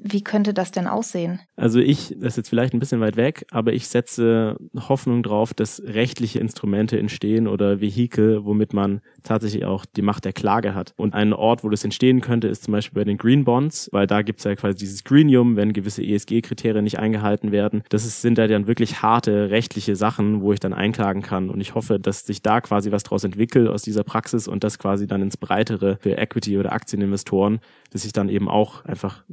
Wie 0.02 0.24
könnte 0.24 0.54
das 0.54 0.72
denn 0.72 0.88
aussehen? 0.88 1.40
Also 1.56 1.80
ich, 1.80 2.16
das 2.18 2.34
ist 2.34 2.38
jetzt 2.38 2.50
vielleicht 2.50 2.74
ein 2.74 2.80
bisschen 2.80 3.02
weit 3.02 3.18
weg, 3.18 3.46
aber 3.52 3.74
ich 3.74 3.88
setze 3.88 4.58
Hoffnung 4.78 5.24
drauf, 5.24 5.54
dass 5.54 5.82
rechtliche 5.86 6.40
Instrumente 6.40 6.98
entstehen 6.98 7.48
oder 7.48 7.82
Vehikel, 7.82 8.46
womit 8.46 8.74
man 8.74 9.02
tatsächlich 9.24 9.66
auch 9.66 9.86
die 9.86 10.02
Macht 10.02 10.26
der 10.26 10.34
Klage 10.34 10.74
hat. 10.74 10.94
Und 10.96 11.14
ein 11.14 11.34
Ort, 11.34 11.64
wo 11.64 11.70
das 11.70 11.84
entstehen 11.84 12.22
könnte, 12.22 12.48
ist 12.48 12.64
zum 12.64 12.72
Beispiel 12.72 13.02
bei 13.02 13.04
den 13.04 13.18
Green 13.18 13.44
Bonds, 13.44 13.90
weil 13.92 14.08
da 14.08 14.22
gibt 14.22 14.40
es 14.40 14.46
ja 14.46 14.56
quasi 14.56 14.78
dieses 14.78 15.04
Greenium, 15.04 15.56
wenn 15.56 15.74
gewisse 15.74 16.04
ESG-Kriterien 16.04 16.84
nicht 16.84 17.00
eingehalten 17.00 17.52
werden. 17.52 17.84
Das 17.90 18.06
ist, 18.06 18.22
sind 18.22 18.38
da 18.38 18.48
dann 18.48 18.68
wirklich 18.68 19.02
harte 19.02 19.50
rechtliche 19.50 19.96
Sachen, 19.96 20.42
wo 20.42 20.54
ich 20.54 20.60
dann 20.60 20.74
einklagen 20.74 21.22
kann. 21.22 21.50
Und 21.50 21.60
ich 21.60 21.76
hoffe, 21.76 22.00
dass 22.00 22.26
sich 22.26 22.42
da 22.42 22.62
quasi 22.62 22.92
was 22.92 23.04
draus 23.04 23.24
entwickelt 23.24 23.68
aus 23.68 23.82
dieser 23.82 24.04
Praxis 24.04 24.48
und 24.48 24.64
das 24.64 24.80
quasi 24.80 25.08
dann 25.08 25.22
ins 25.22 25.38
Breitere 25.38 25.98
für 26.02 26.18
Equity- 26.18 26.58
oder 26.58 26.72
Aktieninvestoren, 26.72 27.60
dass 27.92 28.04
sich 28.04 28.14
dann 28.14 28.30
eben 28.30 28.48
auch 28.48 28.86
einfach 28.86 29.24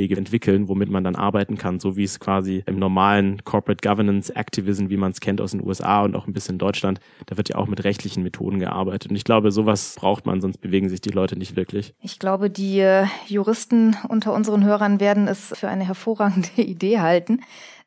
Rechtswege 0.00 0.16
entwickeln, 0.16 0.68
womit 0.68 0.90
man 0.90 1.04
dann 1.04 1.16
arbeiten 1.16 1.58
kann, 1.58 1.78
so 1.78 1.96
wie 1.96 2.04
es 2.04 2.18
quasi 2.20 2.62
im 2.66 2.78
normalen 2.78 3.44
Corporate 3.44 3.86
Governance 3.86 4.34
Activism, 4.34 4.88
wie 4.88 4.96
man 4.96 5.12
es 5.12 5.20
kennt 5.20 5.40
aus 5.40 5.50
den 5.50 5.64
USA 5.66 6.02
und 6.02 6.16
auch 6.16 6.26
ein 6.26 6.32
bisschen 6.32 6.54
in 6.54 6.58
Deutschland, 6.58 7.00
da 7.26 7.36
wird 7.36 7.50
ja 7.50 7.56
auch 7.56 7.66
mit 7.66 7.84
rechtlichen 7.84 8.22
Methoden 8.22 8.58
gearbeitet. 8.58 9.10
Und 9.10 9.16
ich 9.16 9.24
glaube, 9.24 9.52
sowas 9.52 9.96
braucht 9.98 10.26
man, 10.26 10.40
sonst 10.40 10.58
bewegen 10.58 10.88
sich 10.88 11.00
die 11.00 11.10
Leute 11.10 11.36
nicht 11.36 11.56
wirklich. 11.56 11.94
Ich 12.00 12.18
glaube, 12.18 12.50
die 12.50 12.80
äh, 12.80 13.06
Juristen 13.26 13.96
unter 14.08 14.32
unseren 14.32 14.64
Hörern 14.64 15.00
werden 15.00 15.28
es 15.28 15.52
für 15.54 15.68
eine 15.68 15.84
hervorragende 15.84 16.48
Idee 16.62 17.00
halten. 17.00 17.40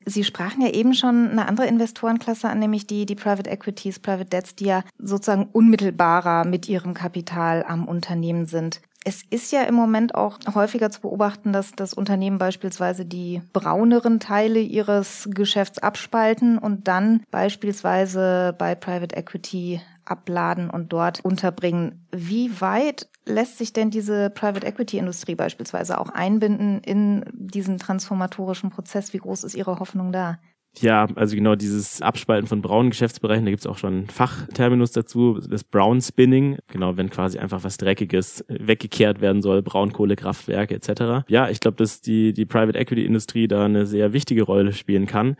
Sie 0.05 0.25
sprachen 0.25 0.61
ja 0.61 0.69
eben 0.69 0.93
schon 0.93 1.29
eine 1.29 1.47
andere 1.47 1.65
Investorenklasse 1.67 2.49
an, 2.49 2.59
nämlich 2.59 2.87
die, 2.87 3.05
die 3.05 3.15
Private 3.15 3.49
Equities, 3.49 3.99
Private 3.99 4.25
Debts, 4.25 4.55
die 4.55 4.65
ja 4.65 4.83
sozusagen 4.99 5.47
unmittelbarer 5.53 6.45
mit 6.45 6.67
ihrem 6.67 6.93
Kapital 6.93 7.63
am 7.65 7.87
Unternehmen 7.87 8.45
sind. 8.45 8.81
Es 9.05 9.21
ist 9.29 9.51
ja 9.51 9.63
im 9.63 9.75
Moment 9.75 10.15
auch 10.15 10.39
häufiger 10.55 10.89
zu 10.89 11.01
beobachten, 11.01 11.51
dass 11.51 11.73
das 11.73 11.93
Unternehmen 11.93 12.37
beispielsweise 12.37 13.05
die 13.05 13.41
brauneren 13.51 14.19
Teile 14.19 14.59
ihres 14.59 15.27
Geschäfts 15.31 15.79
abspalten 15.79 16.57
und 16.57 16.87
dann 16.87 17.23
beispielsweise 17.29 18.55
bei 18.57 18.75
Private 18.75 19.15
Equity 19.15 19.81
abladen 20.05 20.69
und 20.69 20.93
dort 20.93 21.23
unterbringen. 21.23 22.07
Wie 22.11 22.61
weit 22.61 23.09
lässt 23.25 23.57
sich 23.57 23.73
denn 23.73 23.89
diese 23.89 24.29
Private 24.29 24.65
Equity 24.65 24.97
Industrie 24.97 25.35
beispielsweise 25.35 25.97
auch 25.97 26.09
einbinden 26.09 26.79
in 26.81 27.25
diesen 27.33 27.77
transformatorischen 27.77 28.69
Prozess? 28.69 29.13
Wie 29.13 29.19
groß 29.19 29.43
ist 29.43 29.55
Ihre 29.55 29.79
Hoffnung 29.79 30.11
da? 30.11 30.39
Ja, 30.79 31.07
also 31.15 31.35
genau 31.35 31.55
dieses 31.55 32.01
Abspalten 32.01 32.47
von 32.47 32.61
braunen 32.61 32.89
Geschäftsbereichen, 32.89 33.45
da 33.45 33.51
gibt's 33.51 33.67
auch 33.67 33.77
schon 33.77 34.07
Fachterminus 34.07 34.91
dazu, 34.91 35.39
das 35.39 35.63
Brown 35.63 36.01
Spinning, 36.01 36.57
genau, 36.67 36.97
wenn 36.97 37.11
quasi 37.11 37.37
einfach 37.37 37.63
was 37.63 37.77
Dreckiges 37.77 38.43
weggekehrt 38.47 39.21
werden 39.21 39.41
soll, 39.43 39.61
Braunkohlekraftwerke 39.61 40.73
etc. 40.73 41.25
Ja, 41.27 41.49
ich 41.49 41.59
glaube, 41.59 41.77
dass 41.77 42.01
die, 42.01 42.33
die 42.33 42.45
Private 42.45 42.77
Equity 42.77 43.05
Industrie 43.05 43.47
da 43.47 43.65
eine 43.65 43.85
sehr 43.85 44.13
wichtige 44.13 44.43
Rolle 44.43 44.73
spielen 44.73 45.05
kann. 45.05 45.37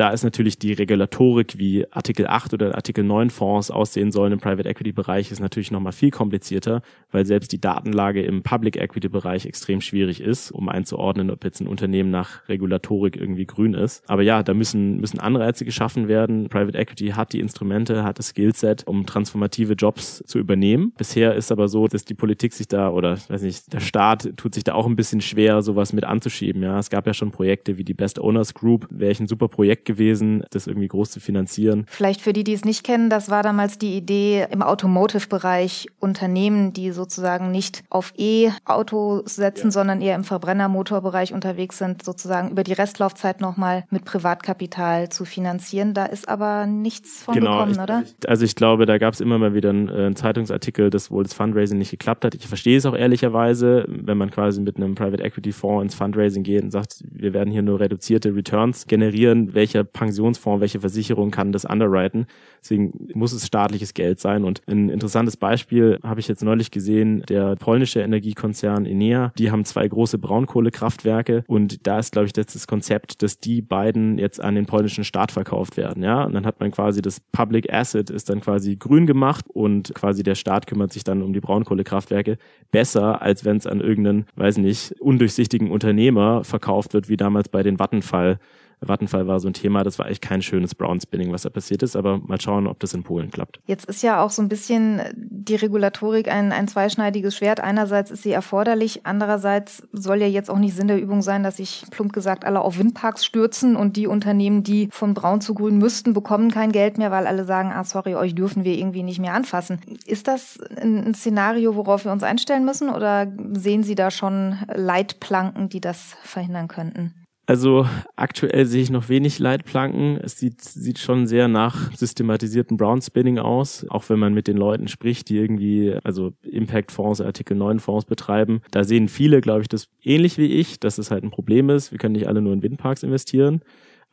Da 0.00 0.08
ist 0.08 0.24
natürlich 0.24 0.58
die 0.58 0.72
Regulatorik, 0.72 1.58
wie 1.58 1.84
Artikel 1.92 2.26
8 2.26 2.54
oder 2.54 2.74
Artikel 2.74 3.04
9 3.04 3.28
Fonds 3.28 3.70
aussehen 3.70 4.12
sollen 4.12 4.32
im 4.32 4.40
Private 4.40 4.66
Equity 4.66 4.92
Bereich, 4.92 5.30
ist 5.30 5.40
natürlich 5.40 5.70
nochmal 5.70 5.92
viel 5.92 6.10
komplizierter, 6.10 6.80
weil 7.10 7.26
selbst 7.26 7.52
die 7.52 7.60
Datenlage 7.60 8.22
im 8.22 8.42
Public 8.42 8.80
Equity 8.80 9.10
Bereich 9.10 9.44
extrem 9.44 9.82
schwierig 9.82 10.22
ist, 10.22 10.52
um 10.52 10.70
einzuordnen, 10.70 11.30
ob 11.30 11.44
jetzt 11.44 11.60
ein 11.60 11.66
Unternehmen 11.66 12.10
nach 12.10 12.48
Regulatorik 12.48 13.14
irgendwie 13.14 13.44
grün 13.44 13.74
ist. 13.74 14.02
Aber 14.08 14.22
ja, 14.22 14.42
da 14.42 14.54
müssen, 14.54 15.00
müssen 15.00 15.20
Anreize 15.20 15.66
geschaffen 15.66 16.08
werden. 16.08 16.48
Private 16.48 16.78
Equity 16.78 17.08
hat 17.08 17.34
die 17.34 17.40
Instrumente, 17.40 18.02
hat 18.02 18.18
das 18.18 18.28
Skillset, 18.28 18.86
um 18.86 19.04
transformative 19.04 19.74
Jobs 19.74 20.24
zu 20.26 20.38
übernehmen. 20.38 20.94
Bisher 20.96 21.34
ist 21.34 21.52
aber 21.52 21.68
so, 21.68 21.88
dass 21.88 22.06
die 22.06 22.14
Politik 22.14 22.54
sich 22.54 22.68
da 22.68 22.88
oder 22.88 23.18
weiß 23.28 23.42
nicht, 23.42 23.70
der 23.70 23.80
Staat 23.80 24.34
tut 24.38 24.54
sich 24.54 24.64
da 24.64 24.72
auch 24.72 24.86
ein 24.86 24.96
bisschen 24.96 25.20
schwer, 25.20 25.60
sowas 25.60 25.92
mit 25.92 26.04
anzuschieben. 26.04 26.62
Ja, 26.62 26.78
es 26.78 26.88
gab 26.88 27.06
ja 27.06 27.12
schon 27.12 27.32
Projekte 27.32 27.76
wie 27.76 27.84
die 27.84 27.92
Best 27.92 28.18
Owners 28.18 28.54
Group, 28.54 28.86
wäre 28.88 29.12
ich 29.12 29.20
ein 29.20 29.28
super 29.28 29.48
Projekt 29.48 29.89
gewesen, 29.90 30.44
das 30.50 30.66
irgendwie 30.66 30.88
groß 30.88 31.10
zu 31.10 31.20
finanzieren. 31.20 31.86
Vielleicht 31.88 32.20
für 32.20 32.32
die, 32.32 32.44
die 32.44 32.52
es 32.52 32.64
nicht 32.64 32.84
kennen, 32.84 33.10
das 33.10 33.30
war 33.30 33.42
damals 33.42 33.78
die 33.78 33.96
Idee 33.96 34.46
im 34.50 34.62
Automotive-Bereich 34.62 35.88
Unternehmen, 35.98 36.72
die 36.72 36.92
sozusagen 36.92 37.50
nicht 37.50 37.82
auf 37.90 38.12
E-Autos 38.16 39.34
setzen, 39.34 39.68
ja. 39.68 39.70
sondern 39.70 40.00
eher 40.00 40.14
im 40.14 40.24
Verbrennermotorbereich 40.24 41.32
unterwegs 41.32 41.78
sind, 41.78 42.04
sozusagen 42.04 42.50
über 42.50 42.62
die 42.62 42.72
Restlaufzeit 42.72 43.40
nochmal 43.40 43.84
mit 43.90 44.04
Privatkapital 44.04 45.08
zu 45.08 45.24
finanzieren. 45.24 45.94
Da 45.94 46.06
ist 46.06 46.28
aber 46.28 46.66
nichts 46.66 47.22
von 47.22 47.34
genau, 47.34 47.52
gekommen, 47.52 47.72
ich, 47.72 47.78
oder? 47.78 48.02
Also 48.26 48.44
ich 48.44 48.54
glaube, 48.54 48.86
da 48.86 48.98
gab 48.98 49.14
es 49.14 49.20
immer 49.20 49.38
mal 49.38 49.54
wieder 49.54 49.70
einen, 49.70 49.88
äh, 49.88 50.06
einen 50.06 50.16
Zeitungsartikel, 50.16 50.90
dass 50.90 51.10
wohl 51.10 51.22
das 51.22 51.34
Fundraising 51.34 51.78
nicht 51.78 51.90
geklappt 51.90 52.24
hat. 52.24 52.34
Ich 52.34 52.46
verstehe 52.46 52.76
es 52.76 52.86
auch 52.86 52.96
ehrlicherweise, 52.96 53.84
wenn 53.88 54.18
man 54.18 54.30
quasi 54.30 54.60
mit 54.60 54.76
einem 54.76 54.94
Private 54.94 55.22
Equity 55.22 55.52
Fonds 55.52 55.82
ins 55.82 55.94
Fundraising 55.94 56.42
geht 56.42 56.62
und 56.62 56.70
sagt, 56.70 57.02
wir 57.10 57.32
werden 57.32 57.50
hier 57.50 57.62
nur 57.62 57.80
reduzierte 57.80 58.34
Returns 58.34 58.86
generieren. 58.86 59.54
Welcher 59.54 59.79
Pensionsfonds, 59.84 60.60
welche 60.60 60.80
Versicherung 60.80 61.30
kann 61.30 61.52
das 61.52 61.64
underwriten? 61.64 62.26
Deswegen 62.62 63.08
muss 63.14 63.32
es 63.32 63.46
staatliches 63.46 63.94
Geld 63.94 64.20
sein. 64.20 64.44
Und 64.44 64.62
ein 64.66 64.90
interessantes 64.90 65.36
Beispiel 65.36 65.98
habe 66.02 66.20
ich 66.20 66.28
jetzt 66.28 66.42
neulich 66.42 66.70
gesehen, 66.70 67.22
der 67.28 67.56
polnische 67.56 68.00
Energiekonzern 68.00 68.86
Enea, 68.86 69.32
die 69.38 69.50
haben 69.50 69.64
zwei 69.64 69.86
große 69.86 70.18
Braunkohlekraftwerke 70.18 71.44
und 71.46 71.86
da 71.86 71.98
ist, 71.98 72.12
glaube 72.12 72.26
ich, 72.26 72.32
das, 72.32 72.46
das 72.46 72.66
Konzept, 72.66 73.22
dass 73.22 73.38
die 73.38 73.62
beiden 73.62 74.18
jetzt 74.18 74.40
an 74.40 74.54
den 74.54 74.66
polnischen 74.66 75.04
Staat 75.04 75.32
verkauft 75.32 75.76
werden. 75.76 76.02
Ja, 76.02 76.24
und 76.24 76.34
dann 76.34 76.46
hat 76.46 76.60
man 76.60 76.70
quasi 76.70 77.02
das 77.02 77.20
Public 77.32 77.72
Asset 77.72 78.10
ist 78.10 78.28
dann 78.28 78.40
quasi 78.40 78.76
grün 78.76 79.06
gemacht 79.06 79.46
und 79.48 79.94
quasi 79.94 80.22
der 80.22 80.34
Staat 80.34 80.66
kümmert 80.66 80.92
sich 80.92 81.04
dann 81.04 81.22
um 81.22 81.32
die 81.32 81.40
Braunkohlekraftwerke 81.40 82.38
besser, 82.70 83.22
als 83.22 83.44
wenn 83.44 83.56
es 83.56 83.66
an 83.66 83.80
irgendeinen, 83.80 84.26
weiß 84.36 84.58
nicht, 84.58 84.94
undurchsichtigen 85.00 85.70
Unternehmer 85.70 86.44
verkauft 86.44 86.94
wird, 86.94 87.08
wie 87.08 87.16
damals 87.16 87.48
bei 87.48 87.62
den 87.62 87.78
Vattenfall 87.78 88.38
Vattenfall 88.80 89.26
war 89.26 89.40
so 89.40 89.48
ein 89.48 89.52
Thema, 89.52 89.84
das 89.84 89.98
war 89.98 90.08
echt 90.08 90.22
kein 90.22 90.42
schönes 90.42 90.74
Brown-Spinning, 90.74 91.32
was 91.32 91.42
da 91.42 91.50
passiert 91.50 91.82
ist, 91.82 91.96
aber 91.96 92.18
mal 92.18 92.40
schauen, 92.40 92.66
ob 92.66 92.80
das 92.80 92.94
in 92.94 93.02
Polen 93.02 93.30
klappt. 93.30 93.60
Jetzt 93.66 93.84
ist 93.86 94.02
ja 94.02 94.22
auch 94.22 94.30
so 94.30 94.40
ein 94.42 94.48
bisschen 94.48 95.02
die 95.14 95.54
Regulatorik 95.54 96.28
ein, 96.28 96.52
ein 96.52 96.66
zweischneidiges 96.66 97.36
Schwert. 97.36 97.60
Einerseits 97.60 98.10
ist 98.10 98.22
sie 98.22 98.32
erforderlich, 98.32 99.00
andererseits 99.04 99.86
soll 99.92 100.20
ja 100.20 100.26
jetzt 100.26 100.50
auch 100.50 100.58
nicht 100.58 100.74
Sinn 100.74 100.88
der 100.88 101.00
Übung 101.00 101.22
sein, 101.22 101.42
dass 101.42 101.58
sich 101.58 101.84
plump 101.90 102.12
gesagt 102.12 102.44
alle 102.44 102.60
auf 102.60 102.78
Windparks 102.78 103.24
stürzen 103.24 103.76
und 103.76 103.96
die 103.96 104.06
Unternehmen, 104.06 104.62
die 104.62 104.88
von 104.90 105.14
braun 105.14 105.40
zu 105.40 105.54
grün 105.54 105.78
müssten, 105.78 106.14
bekommen 106.14 106.50
kein 106.50 106.72
Geld 106.72 106.98
mehr, 106.98 107.10
weil 107.10 107.26
alle 107.26 107.44
sagen, 107.44 107.72
ah 107.72 107.84
sorry, 107.84 108.14
euch 108.14 108.34
dürfen 108.34 108.64
wir 108.64 108.76
irgendwie 108.76 109.02
nicht 109.02 109.20
mehr 109.20 109.34
anfassen. 109.34 109.80
Ist 110.06 110.26
das 110.26 110.58
ein 110.80 111.14
Szenario, 111.14 111.76
worauf 111.76 112.04
wir 112.04 112.12
uns 112.12 112.22
einstellen 112.22 112.64
müssen 112.64 112.88
oder 112.88 113.30
sehen 113.52 113.82
Sie 113.82 113.94
da 113.94 114.10
schon 114.10 114.58
Leitplanken, 114.72 115.68
die 115.68 115.80
das 115.80 116.16
verhindern 116.22 116.68
könnten? 116.68 117.14
Also 117.50 117.84
aktuell 118.14 118.64
sehe 118.64 118.80
ich 118.80 118.90
noch 118.90 119.08
wenig 119.08 119.40
Leitplanken. 119.40 120.18
Es 120.18 120.38
sieht, 120.38 120.62
sieht 120.62 121.00
schon 121.00 121.26
sehr 121.26 121.48
nach 121.48 121.92
systematisierten 121.96 122.76
Brown 122.76 123.02
Spinning 123.02 123.40
aus, 123.40 123.84
auch 123.88 124.08
wenn 124.08 124.20
man 124.20 124.34
mit 124.34 124.46
den 124.46 124.56
Leuten 124.56 124.86
spricht, 124.86 125.28
die 125.28 125.38
irgendwie, 125.38 125.96
also 126.04 126.32
Impact 126.44 126.92
Fonds, 126.92 127.20
Artikel 127.20 127.56
9 127.56 127.80
Fonds 127.80 128.04
betreiben. 128.04 128.60
Da 128.70 128.84
sehen 128.84 129.08
viele, 129.08 129.40
glaube 129.40 129.62
ich, 129.62 129.68
das 129.68 129.88
ähnlich 130.04 130.38
wie 130.38 130.46
ich, 130.46 130.78
dass 130.78 130.98
es 130.98 131.10
halt 131.10 131.24
ein 131.24 131.32
Problem 131.32 131.70
ist. 131.70 131.90
Wir 131.90 131.98
können 131.98 132.12
nicht 132.12 132.28
alle 132.28 132.40
nur 132.40 132.52
in 132.52 132.62
Windparks 132.62 133.02
investieren. 133.02 133.62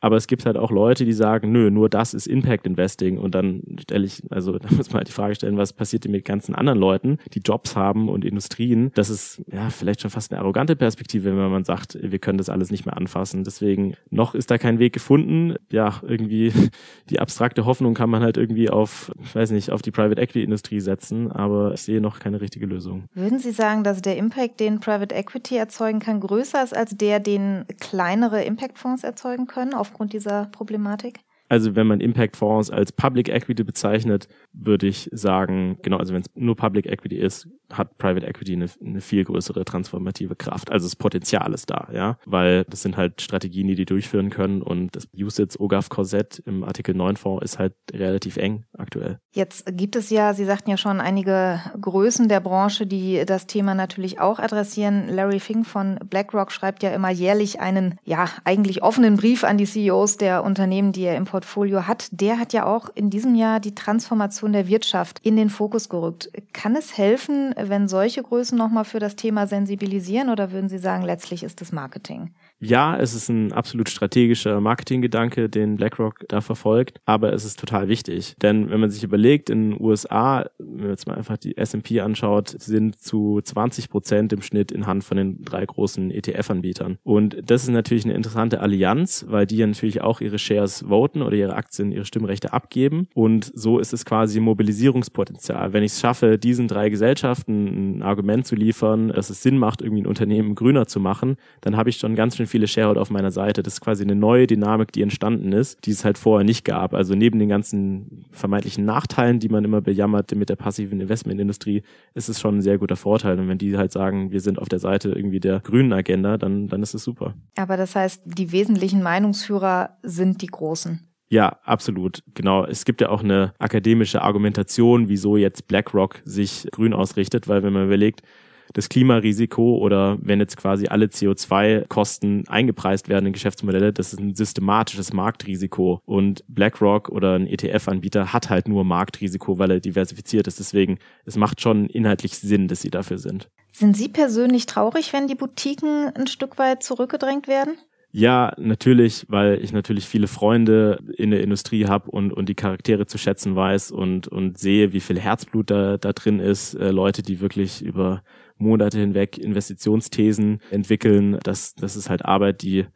Aber 0.00 0.16
es 0.16 0.26
gibt 0.26 0.46
halt 0.46 0.56
auch 0.56 0.70
Leute, 0.70 1.04
die 1.04 1.12
sagen, 1.12 1.50
nö, 1.50 1.70
nur 1.70 1.88
das 1.88 2.14
ist 2.14 2.26
Impact 2.26 2.66
Investing. 2.66 3.18
Und 3.18 3.34
dann 3.34 3.62
stelle 3.80 4.04
ich, 4.04 4.22
also 4.30 4.58
da 4.58 4.68
muss 4.70 4.88
man 4.88 4.98
halt 4.98 5.08
die 5.08 5.12
Frage 5.12 5.34
stellen, 5.34 5.56
was 5.56 5.72
passiert 5.72 6.04
denn 6.04 6.12
mit 6.12 6.24
ganzen 6.24 6.54
anderen 6.54 6.78
Leuten, 6.78 7.18
die 7.34 7.40
Jobs 7.40 7.76
haben 7.76 8.08
und 8.08 8.24
Industrien? 8.24 8.92
Das 8.94 9.10
ist 9.10 9.42
ja 9.50 9.70
vielleicht 9.70 10.00
schon 10.00 10.10
fast 10.10 10.32
eine 10.32 10.40
arrogante 10.40 10.76
Perspektive, 10.76 11.36
wenn 11.36 11.50
man 11.50 11.64
sagt, 11.64 11.98
wir 12.00 12.18
können 12.18 12.38
das 12.38 12.48
alles 12.48 12.70
nicht 12.70 12.86
mehr 12.86 12.96
anfassen. 12.96 13.44
Deswegen 13.44 13.94
noch 14.10 14.34
ist 14.34 14.50
da 14.50 14.58
kein 14.58 14.78
Weg 14.78 14.92
gefunden. 14.92 15.56
Ja, 15.70 16.00
irgendwie 16.06 16.52
die 17.10 17.20
abstrakte 17.20 17.64
Hoffnung 17.64 17.94
kann 17.94 18.10
man 18.10 18.22
halt 18.22 18.36
irgendwie 18.36 18.70
auf, 18.70 19.10
ich 19.22 19.34
weiß 19.34 19.50
nicht, 19.50 19.70
auf 19.70 19.82
die 19.82 19.90
Private 19.90 20.20
Equity 20.20 20.42
Industrie 20.42 20.80
setzen, 20.80 21.30
aber 21.32 21.74
ich 21.74 21.82
sehe 21.82 22.00
noch 22.00 22.20
keine 22.20 22.40
richtige 22.40 22.66
Lösung. 22.66 23.04
Würden 23.14 23.38
Sie 23.38 23.50
sagen, 23.50 23.82
dass 23.84 24.00
der 24.02 24.16
Impact, 24.16 24.60
den 24.60 24.80
Private 24.80 25.14
Equity 25.14 25.56
erzeugen 25.56 25.98
kann, 25.98 26.20
größer 26.20 26.62
ist 26.62 26.76
als 26.76 26.96
der, 26.96 27.20
den 27.20 27.64
kleinere 27.80 28.44
Impact 28.44 28.78
Fonds 28.78 29.02
erzeugen 29.02 29.46
können? 29.46 29.74
Auf 29.74 29.87
aufgrund 29.88 30.12
dieser 30.12 30.46
Problematik? 30.46 31.20
Also 31.48 31.76
wenn 31.76 31.86
man 31.86 32.00
Impact 32.00 32.36
Fonds 32.36 32.70
als 32.70 32.92
Public 32.92 33.28
Equity 33.28 33.64
bezeichnet, 33.64 34.28
würde 34.52 34.86
ich 34.86 35.08
sagen, 35.12 35.78
genau, 35.82 35.96
also 35.98 36.14
wenn 36.14 36.20
es 36.20 36.30
nur 36.34 36.56
Public 36.56 36.86
Equity 36.86 37.16
ist, 37.16 37.48
hat 37.72 37.98
Private 37.98 38.26
Equity 38.26 38.54
eine, 38.54 38.66
eine, 38.84 39.00
viel 39.00 39.24
größere 39.24 39.64
transformative 39.64 40.36
Kraft. 40.36 40.72
Also 40.72 40.86
das 40.86 40.96
Potenzial 40.96 41.52
ist 41.52 41.70
da, 41.70 41.88
ja, 41.92 42.18
weil 42.24 42.64
das 42.64 42.82
sind 42.82 42.96
halt 42.96 43.20
Strategien, 43.20 43.66
die 43.68 43.74
die 43.74 43.84
durchführen 43.84 44.30
können 44.30 44.62
und 44.62 44.96
das 44.96 45.08
USITS 45.14 45.60
OGAF 45.60 45.88
Korsett 45.88 46.42
im 46.46 46.64
Artikel 46.64 46.94
9 46.94 47.16
Fonds 47.16 47.44
ist 47.44 47.58
halt 47.58 47.74
relativ 47.92 48.36
eng 48.36 48.64
aktuell. 48.76 49.18
Jetzt 49.34 49.76
gibt 49.76 49.96
es 49.96 50.10
ja, 50.10 50.32
Sie 50.34 50.44
sagten 50.44 50.70
ja 50.70 50.76
schon, 50.76 51.00
einige 51.00 51.60
Größen 51.80 52.28
der 52.28 52.40
Branche, 52.40 52.86
die 52.86 53.24
das 53.26 53.46
Thema 53.46 53.74
natürlich 53.74 54.20
auch 54.20 54.38
adressieren. 54.38 55.08
Larry 55.08 55.40
Fink 55.40 55.66
von 55.66 55.98
BlackRock 56.08 56.50
schreibt 56.50 56.82
ja 56.82 56.90
immer 56.90 57.10
jährlich 57.10 57.60
einen, 57.60 57.96
ja, 58.04 58.28
eigentlich 58.44 58.82
offenen 58.82 59.16
Brief 59.16 59.44
an 59.44 59.58
die 59.58 59.66
CEOs 59.66 60.16
der 60.16 60.42
Unternehmen, 60.42 60.92
die 60.92 61.02
er 61.02 61.16
im 61.16 61.26
Portfolio 61.38 61.86
hat. 61.86 62.08
Der 62.10 62.40
hat 62.40 62.52
ja 62.52 62.66
auch 62.66 62.90
in 62.96 63.10
diesem 63.10 63.36
Jahr 63.36 63.60
die 63.60 63.74
Transformation 63.74 64.52
der 64.52 64.66
Wirtschaft 64.66 65.20
in 65.22 65.36
den 65.36 65.50
Fokus 65.50 65.88
gerückt. 65.88 66.32
Kann 66.52 66.74
es 66.74 66.98
helfen, 66.98 67.54
wenn 67.56 67.86
solche 67.86 68.24
Größen 68.24 68.58
nochmal 68.58 68.84
für 68.84 68.98
das 68.98 69.14
Thema 69.14 69.46
sensibilisieren 69.46 70.30
oder 70.30 70.50
würden 70.50 70.68
Sie 70.68 70.78
sagen, 70.78 71.04
letztlich 71.04 71.44
ist 71.44 71.62
es 71.62 71.70
Marketing? 71.70 72.34
Ja, 72.60 72.96
es 72.96 73.14
ist 73.14 73.28
ein 73.28 73.52
absolut 73.52 73.88
strategischer 73.88 74.60
Marketinggedanke, 74.60 75.48
den 75.48 75.76
BlackRock 75.76 76.24
da 76.28 76.40
verfolgt, 76.40 77.00
aber 77.04 77.32
es 77.32 77.44
ist 77.44 77.60
total 77.60 77.88
wichtig. 77.88 78.34
Denn 78.42 78.68
wenn 78.68 78.80
man 78.80 78.90
sich 78.90 79.04
überlegt, 79.04 79.48
in 79.48 79.70
den 79.70 79.80
USA, 79.80 80.44
wenn 80.58 80.80
man 80.80 80.90
jetzt 80.90 81.06
mal 81.06 81.16
einfach 81.16 81.36
die 81.36 81.56
S&P 81.56 82.00
anschaut, 82.00 82.48
sind 82.48 83.00
zu 83.00 83.40
20 83.40 83.88
Prozent 83.88 84.32
im 84.32 84.42
Schnitt 84.42 84.72
in 84.72 84.88
Hand 84.88 85.04
von 85.04 85.16
den 85.16 85.44
drei 85.44 85.64
großen 85.64 86.10
ETF-Anbietern. 86.10 86.98
Und 87.04 87.36
das 87.48 87.62
ist 87.62 87.68
natürlich 87.68 88.04
eine 88.04 88.14
interessante 88.14 88.60
Allianz, 88.60 89.26
weil 89.28 89.46
die 89.46 89.58
ja 89.58 89.66
natürlich 89.66 90.00
auch 90.00 90.20
ihre 90.20 90.40
Shares 90.40 90.84
voten 90.88 91.22
oder 91.22 91.36
ihre 91.36 91.54
Aktien, 91.54 91.92
ihre 91.92 92.04
Stimmrechte 92.04 92.52
abgeben. 92.52 93.06
Und 93.14 93.52
so 93.54 93.78
ist 93.78 93.92
es 93.92 94.04
quasi 94.04 94.40
Mobilisierungspotenzial. 94.40 95.72
Wenn 95.72 95.84
ich 95.84 95.92
es 95.92 96.00
schaffe, 96.00 96.38
diesen 96.38 96.66
drei 96.66 96.88
Gesellschaften 96.88 97.98
ein 97.98 98.02
Argument 98.02 98.48
zu 98.48 98.56
liefern, 98.56 99.08
dass 99.08 99.30
es 99.30 99.42
Sinn 99.42 99.58
macht, 99.58 99.80
irgendwie 99.80 100.02
ein 100.02 100.06
Unternehmen 100.08 100.56
grüner 100.56 100.86
zu 100.86 100.98
machen, 100.98 101.36
dann 101.60 101.76
habe 101.76 101.90
ich 101.90 101.98
schon 101.98 102.16
ganz 102.16 102.36
schön 102.36 102.47
viele 102.48 102.66
Shareholder 102.66 103.00
auf 103.00 103.10
meiner 103.10 103.30
Seite. 103.30 103.62
Das 103.62 103.74
ist 103.74 103.80
quasi 103.80 104.02
eine 104.02 104.14
neue 104.14 104.46
Dynamik, 104.46 104.92
die 104.92 105.02
entstanden 105.02 105.52
ist, 105.52 105.84
die 105.86 105.90
es 105.90 106.04
halt 106.04 106.18
vorher 106.18 106.44
nicht 106.44 106.64
gab. 106.64 106.94
Also 106.94 107.14
neben 107.14 107.38
den 107.38 107.48
ganzen 107.48 108.24
vermeintlichen 108.30 108.84
Nachteilen, 108.84 109.38
die 109.38 109.48
man 109.48 109.64
immer 109.64 109.80
bejammert 109.80 110.34
mit 110.34 110.48
der 110.48 110.56
passiven 110.56 111.00
Investmentindustrie, 111.00 111.82
ist 112.14 112.28
es 112.28 112.40
schon 112.40 112.58
ein 112.58 112.62
sehr 112.62 112.78
guter 112.78 112.96
Vorteil. 112.96 113.38
Und 113.38 113.48
wenn 113.48 113.58
die 113.58 113.76
halt 113.76 113.92
sagen, 113.92 114.32
wir 114.32 114.40
sind 114.40 114.58
auf 114.58 114.68
der 114.68 114.80
Seite 114.80 115.10
irgendwie 115.10 115.40
der 115.40 115.60
grünen 115.60 115.92
Agenda, 115.92 116.36
dann, 116.36 116.68
dann 116.68 116.82
ist 116.82 116.94
es 116.94 117.04
super. 117.04 117.34
Aber 117.56 117.76
das 117.76 117.94
heißt, 117.94 118.22
die 118.24 118.50
wesentlichen 118.52 119.02
Meinungsführer 119.02 119.98
sind 120.02 120.42
die 120.42 120.46
Großen. 120.46 121.00
Ja, 121.30 121.58
absolut. 121.64 122.22
Genau. 122.34 122.64
Es 122.64 122.84
gibt 122.84 123.00
ja 123.00 123.10
auch 123.10 123.22
eine 123.22 123.52
akademische 123.58 124.22
Argumentation, 124.22 125.08
wieso 125.08 125.36
jetzt 125.36 125.68
BlackRock 125.68 126.20
sich 126.24 126.66
grün 126.72 126.94
ausrichtet, 126.94 127.48
weil 127.48 127.62
wenn 127.62 127.72
man 127.72 127.86
überlegt, 127.86 128.22
das 128.72 128.88
Klimarisiko 128.88 129.78
oder 129.78 130.18
wenn 130.20 130.40
jetzt 130.40 130.56
quasi 130.56 130.86
alle 130.88 131.06
CO2-Kosten 131.06 132.44
eingepreist 132.48 133.08
werden 133.08 133.26
in 133.26 133.32
Geschäftsmodelle, 133.32 133.92
das 133.92 134.12
ist 134.12 134.20
ein 134.20 134.34
systematisches 134.34 135.12
Marktrisiko. 135.12 136.00
Und 136.04 136.44
BlackRock 136.48 137.08
oder 137.08 137.34
ein 137.34 137.46
ETF-Anbieter 137.46 138.32
hat 138.32 138.50
halt 138.50 138.68
nur 138.68 138.84
Marktrisiko, 138.84 139.58
weil 139.58 139.70
er 139.70 139.80
diversifiziert 139.80 140.46
ist. 140.46 140.58
Deswegen, 140.58 140.98
es 141.24 141.36
macht 141.36 141.60
schon 141.60 141.86
inhaltlich 141.86 142.38
Sinn, 142.38 142.68
dass 142.68 142.82
sie 142.82 142.90
dafür 142.90 143.18
sind. 143.18 143.48
Sind 143.72 143.96
Sie 143.96 144.08
persönlich 144.08 144.66
traurig, 144.66 145.12
wenn 145.12 145.28
die 145.28 145.34
Boutiquen 145.34 146.10
ein 146.14 146.26
Stück 146.26 146.58
weit 146.58 146.82
zurückgedrängt 146.82 147.46
werden? 147.46 147.76
Ja, 148.10 148.54
natürlich, 148.56 149.26
weil 149.28 149.62
ich 149.62 149.72
natürlich 149.72 150.06
viele 150.06 150.28
Freunde 150.28 150.98
in 151.16 151.30
der 151.30 151.42
Industrie 151.42 151.86
habe 151.86 152.10
und, 152.10 152.32
und 152.32 152.48
die 152.48 152.54
Charaktere 152.54 153.06
zu 153.06 153.18
schätzen 153.18 153.54
weiß 153.54 153.90
und, 153.90 154.26
und 154.28 154.56
sehe, 154.58 154.94
wie 154.94 155.00
viel 155.00 155.20
Herzblut 155.20 155.70
da, 155.70 155.98
da 155.98 156.12
drin 156.14 156.40
ist. 156.40 156.74
Äh, 156.74 156.90
Leute, 156.90 157.22
die 157.22 157.40
wirklich 157.40 157.82
über 157.82 158.22
Monate 158.58 158.98
hinweg 158.98 159.38
Investitionsthesen 159.38 160.60
entwickeln. 160.70 161.38
Das, 161.42 161.74
das 161.74 161.96
ist 161.96 162.10
halt 162.10 162.24
Arbeit, 162.24 162.62
die 162.62 162.86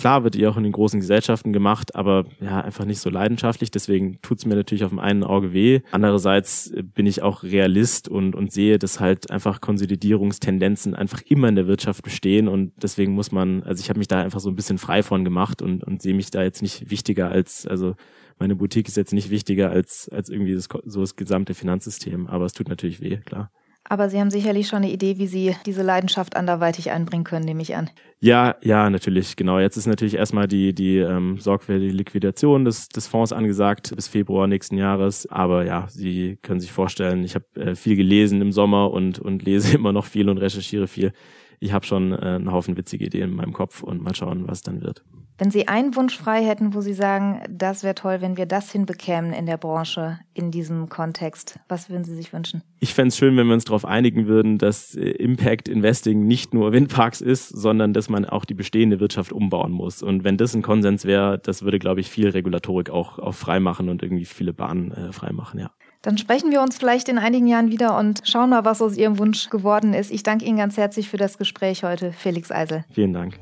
klar 0.00 0.24
wird 0.24 0.34
die 0.34 0.46
auch 0.46 0.56
in 0.56 0.62
den 0.62 0.72
großen 0.72 0.98
Gesellschaften 0.98 1.52
gemacht, 1.52 1.94
aber 1.94 2.24
ja, 2.40 2.62
einfach 2.62 2.86
nicht 2.86 3.00
so 3.00 3.10
leidenschaftlich. 3.10 3.70
Deswegen 3.70 4.18
tut's 4.22 4.46
mir 4.46 4.54
natürlich 4.54 4.82
auf 4.82 4.88
dem 4.88 4.98
einen 4.98 5.22
Auge 5.22 5.52
weh. 5.52 5.80
Andererseits 5.90 6.72
bin 6.82 7.04
ich 7.04 7.20
auch 7.20 7.42
Realist 7.42 8.08
und, 8.08 8.34
und 8.34 8.50
sehe, 8.50 8.78
dass 8.78 8.98
halt 8.98 9.30
einfach 9.30 9.60
Konsolidierungstendenzen 9.60 10.94
einfach 10.94 11.20
immer 11.26 11.48
in 11.48 11.54
der 11.54 11.66
Wirtschaft 11.66 12.02
bestehen 12.02 12.48
und 12.48 12.72
deswegen 12.82 13.12
muss 13.12 13.30
man, 13.30 13.62
also 13.62 13.82
ich 13.82 13.90
habe 13.90 13.98
mich 13.98 14.08
da 14.08 14.22
einfach 14.22 14.40
so 14.40 14.48
ein 14.48 14.56
bisschen 14.56 14.78
frei 14.78 15.02
von 15.02 15.22
gemacht 15.22 15.60
und, 15.60 15.84
und 15.84 16.00
sehe 16.00 16.14
mich 16.14 16.30
da 16.30 16.42
jetzt 16.42 16.62
nicht 16.62 16.90
wichtiger 16.90 17.30
als, 17.30 17.66
also 17.66 17.94
meine 18.38 18.56
Boutique 18.56 18.88
ist 18.88 18.96
jetzt 18.96 19.12
nicht 19.12 19.28
wichtiger 19.28 19.68
als, 19.68 20.08
als 20.08 20.30
irgendwie 20.30 20.54
das, 20.54 20.66
so 20.86 21.00
das 21.00 21.14
gesamte 21.14 21.52
Finanzsystem, 21.52 22.26
aber 22.26 22.46
es 22.46 22.54
tut 22.54 22.70
natürlich 22.70 23.02
weh, 23.02 23.18
klar. 23.18 23.50
Aber 23.90 24.08
Sie 24.08 24.20
haben 24.20 24.30
sicherlich 24.30 24.68
schon 24.68 24.84
eine 24.84 24.92
Idee, 24.92 25.18
wie 25.18 25.26
Sie 25.26 25.56
diese 25.66 25.82
Leidenschaft 25.82 26.36
anderweitig 26.36 26.92
einbringen 26.92 27.24
können, 27.24 27.44
nehme 27.44 27.60
ich 27.60 27.74
an. 27.74 27.90
Ja, 28.20 28.54
ja, 28.62 28.88
natürlich, 28.88 29.34
genau. 29.34 29.58
Jetzt 29.58 29.76
ist 29.76 29.86
natürlich 29.86 30.14
erstmal 30.14 30.46
die, 30.46 30.72
die 30.72 30.98
ähm, 30.98 31.38
sorgfältige 31.38 31.92
Liquidation 31.92 32.64
des, 32.64 32.88
des 32.88 33.08
Fonds 33.08 33.32
angesagt 33.32 33.92
bis 33.96 34.06
Februar 34.06 34.46
nächsten 34.46 34.78
Jahres. 34.78 35.26
Aber 35.26 35.64
ja, 35.64 35.88
Sie 35.88 36.38
können 36.40 36.60
sich 36.60 36.70
vorstellen, 36.70 37.24
ich 37.24 37.34
habe 37.34 37.46
äh, 37.56 37.74
viel 37.74 37.96
gelesen 37.96 38.40
im 38.40 38.52
Sommer 38.52 38.92
und, 38.92 39.18
und 39.18 39.42
lese 39.42 39.74
immer 39.76 39.92
noch 39.92 40.04
viel 40.04 40.28
und 40.30 40.38
recherchiere 40.38 40.86
viel. 40.86 41.12
Ich 41.58 41.72
habe 41.72 41.84
schon 41.84 42.12
äh, 42.12 42.16
einen 42.16 42.52
Haufen 42.52 42.76
witzige 42.76 43.06
Ideen 43.06 43.30
in 43.30 43.36
meinem 43.36 43.52
Kopf 43.52 43.82
und 43.82 44.00
mal 44.00 44.14
schauen, 44.14 44.46
was 44.46 44.62
dann 44.62 44.82
wird. 44.82 45.02
Wenn 45.40 45.50
Sie 45.50 45.68
einen 45.68 45.96
Wunsch 45.96 46.18
frei 46.18 46.44
hätten, 46.44 46.74
wo 46.74 46.82
Sie 46.82 46.92
sagen, 46.92 47.40
das 47.48 47.82
wäre 47.82 47.94
toll, 47.94 48.18
wenn 48.20 48.36
wir 48.36 48.44
das 48.44 48.70
hinbekämen 48.70 49.32
in 49.32 49.46
der 49.46 49.56
Branche, 49.56 50.20
in 50.34 50.50
diesem 50.50 50.90
Kontext, 50.90 51.58
was 51.66 51.88
würden 51.88 52.04
Sie 52.04 52.14
sich 52.14 52.34
wünschen? 52.34 52.62
Ich 52.78 52.92
fände 52.92 53.08
es 53.08 53.16
schön, 53.16 53.38
wenn 53.38 53.46
wir 53.46 53.54
uns 53.54 53.64
darauf 53.64 53.86
einigen 53.86 54.26
würden, 54.26 54.58
dass 54.58 54.94
äh, 54.94 55.00
Impact 55.00 55.66
Investing 55.66 56.26
nicht 56.26 56.52
nur 56.52 56.72
Windparks 56.72 57.22
ist, 57.22 57.48
sondern 57.48 57.94
dass 57.94 58.10
man 58.10 58.26
auch 58.26 58.44
die 58.44 58.52
bestehende 58.52 59.00
Wirtschaft 59.00 59.32
umbauen 59.32 59.72
muss. 59.72 60.02
Und 60.02 60.24
wenn 60.24 60.36
das 60.36 60.54
ein 60.54 60.60
Konsens 60.60 61.06
wäre, 61.06 61.38
das 61.38 61.62
würde, 61.62 61.78
glaube 61.78 62.00
ich, 62.00 62.10
viel 62.10 62.28
Regulatorik 62.28 62.90
auch, 62.90 63.18
auch 63.18 63.34
freimachen 63.34 63.88
und 63.88 64.02
irgendwie 64.02 64.26
viele 64.26 64.52
Bahnen 64.52 64.92
äh, 64.92 65.10
freimachen, 65.10 65.58
ja. 65.58 65.70
Dann 66.02 66.18
sprechen 66.18 66.50
wir 66.50 66.60
uns 66.60 66.76
vielleicht 66.76 67.08
in 67.08 67.16
einigen 67.16 67.46
Jahren 67.46 67.70
wieder 67.70 67.98
und 67.98 68.20
schauen 68.24 68.50
mal, 68.50 68.66
was 68.66 68.82
aus 68.82 68.94
Ihrem 68.94 69.18
Wunsch 69.18 69.48
geworden 69.48 69.94
ist. 69.94 70.10
Ich 70.10 70.22
danke 70.22 70.44
Ihnen 70.44 70.58
ganz 70.58 70.76
herzlich 70.76 71.08
für 71.08 71.16
das 71.16 71.38
Gespräch 71.38 71.82
heute, 71.82 72.12
Felix 72.12 72.50
Eisel. 72.50 72.84
Vielen 72.90 73.14
Dank. 73.14 73.38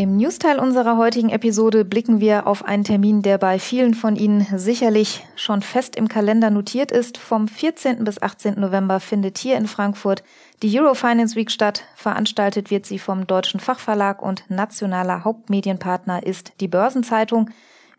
Im 0.00 0.16
Newsteil 0.16 0.58
unserer 0.58 0.96
heutigen 0.96 1.28
Episode 1.28 1.84
blicken 1.84 2.20
wir 2.20 2.46
auf 2.46 2.64
einen 2.64 2.84
Termin, 2.84 3.20
der 3.20 3.36
bei 3.36 3.58
vielen 3.58 3.92
von 3.92 4.16
Ihnen 4.16 4.46
sicherlich 4.56 5.26
schon 5.36 5.60
fest 5.60 5.94
im 5.94 6.08
Kalender 6.08 6.48
notiert 6.48 6.90
ist. 6.90 7.18
Vom 7.18 7.46
14. 7.46 8.02
bis 8.02 8.22
18. 8.22 8.58
November 8.58 8.98
findet 8.98 9.36
hier 9.36 9.58
in 9.58 9.66
Frankfurt 9.66 10.22
die 10.62 10.80
Eurofinance 10.80 11.36
Week 11.36 11.50
statt. 11.50 11.84
Veranstaltet 11.96 12.70
wird 12.70 12.86
sie 12.86 12.98
vom 12.98 13.26
Deutschen 13.26 13.60
Fachverlag 13.60 14.22
und 14.22 14.44
nationaler 14.48 15.22
Hauptmedienpartner 15.22 16.26
ist 16.26 16.54
die 16.60 16.68
Börsenzeitung. 16.68 17.50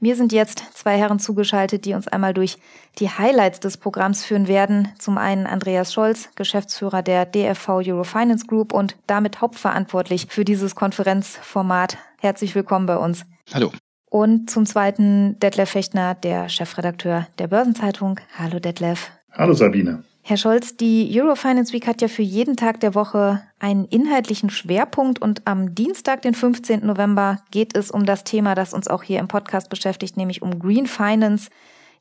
Mir 0.03 0.15
sind 0.15 0.33
jetzt 0.33 0.63
zwei 0.73 0.97
Herren 0.97 1.19
zugeschaltet, 1.19 1.85
die 1.85 1.93
uns 1.93 2.07
einmal 2.07 2.33
durch 2.33 2.57
die 2.97 3.07
Highlights 3.07 3.59
des 3.59 3.77
Programms 3.77 4.25
führen 4.25 4.47
werden. 4.47 4.87
Zum 4.97 5.19
einen 5.19 5.45
Andreas 5.45 5.93
Scholz, 5.93 6.29
Geschäftsführer 6.33 7.03
der 7.03 7.27
DFV 7.27 7.69
Eurofinance 7.85 8.47
Group 8.47 8.73
und 8.73 8.97
damit 9.05 9.41
hauptverantwortlich 9.41 10.25
für 10.27 10.43
dieses 10.43 10.73
Konferenzformat. 10.73 11.99
Herzlich 12.19 12.55
willkommen 12.55 12.87
bei 12.87 12.97
uns. 12.97 13.27
Hallo. 13.53 13.71
Und 14.09 14.49
zum 14.49 14.65
zweiten 14.65 15.37
Detlef 15.37 15.69
Fechtner, 15.69 16.15
der 16.15 16.49
Chefredakteur 16.49 17.27
der 17.37 17.47
Börsenzeitung. 17.47 18.19
Hallo 18.35 18.59
Detlef. 18.59 19.11
Hallo 19.31 19.53
Sabine. 19.53 20.03
Herr 20.23 20.37
Scholz, 20.37 20.77
die 20.77 21.09
Eurofinance 21.19 21.73
Week 21.73 21.87
hat 21.87 22.01
ja 22.01 22.07
für 22.07 22.21
jeden 22.21 22.55
Tag 22.55 22.79
der 22.79 22.93
Woche 22.93 23.41
einen 23.59 23.85
inhaltlichen 23.85 24.51
Schwerpunkt 24.51 25.19
und 25.19 25.41
am 25.45 25.73
Dienstag, 25.73 26.21
den 26.21 26.35
15. 26.35 26.85
November, 26.85 27.37
geht 27.49 27.75
es 27.75 27.89
um 27.89 28.05
das 28.05 28.23
Thema, 28.23 28.53
das 28.53 28.73
uns 28.73 28.87
auch 28.87 29.01
hier 29.01 29.19
im 29.19 29.27
Podcast 29.27 29.69
beschäftigt, 29.69 30.17
nämlich 30.17 30.43
um 30.43 30.59
Green 30.59 30.85
Finance. 30.85 31.49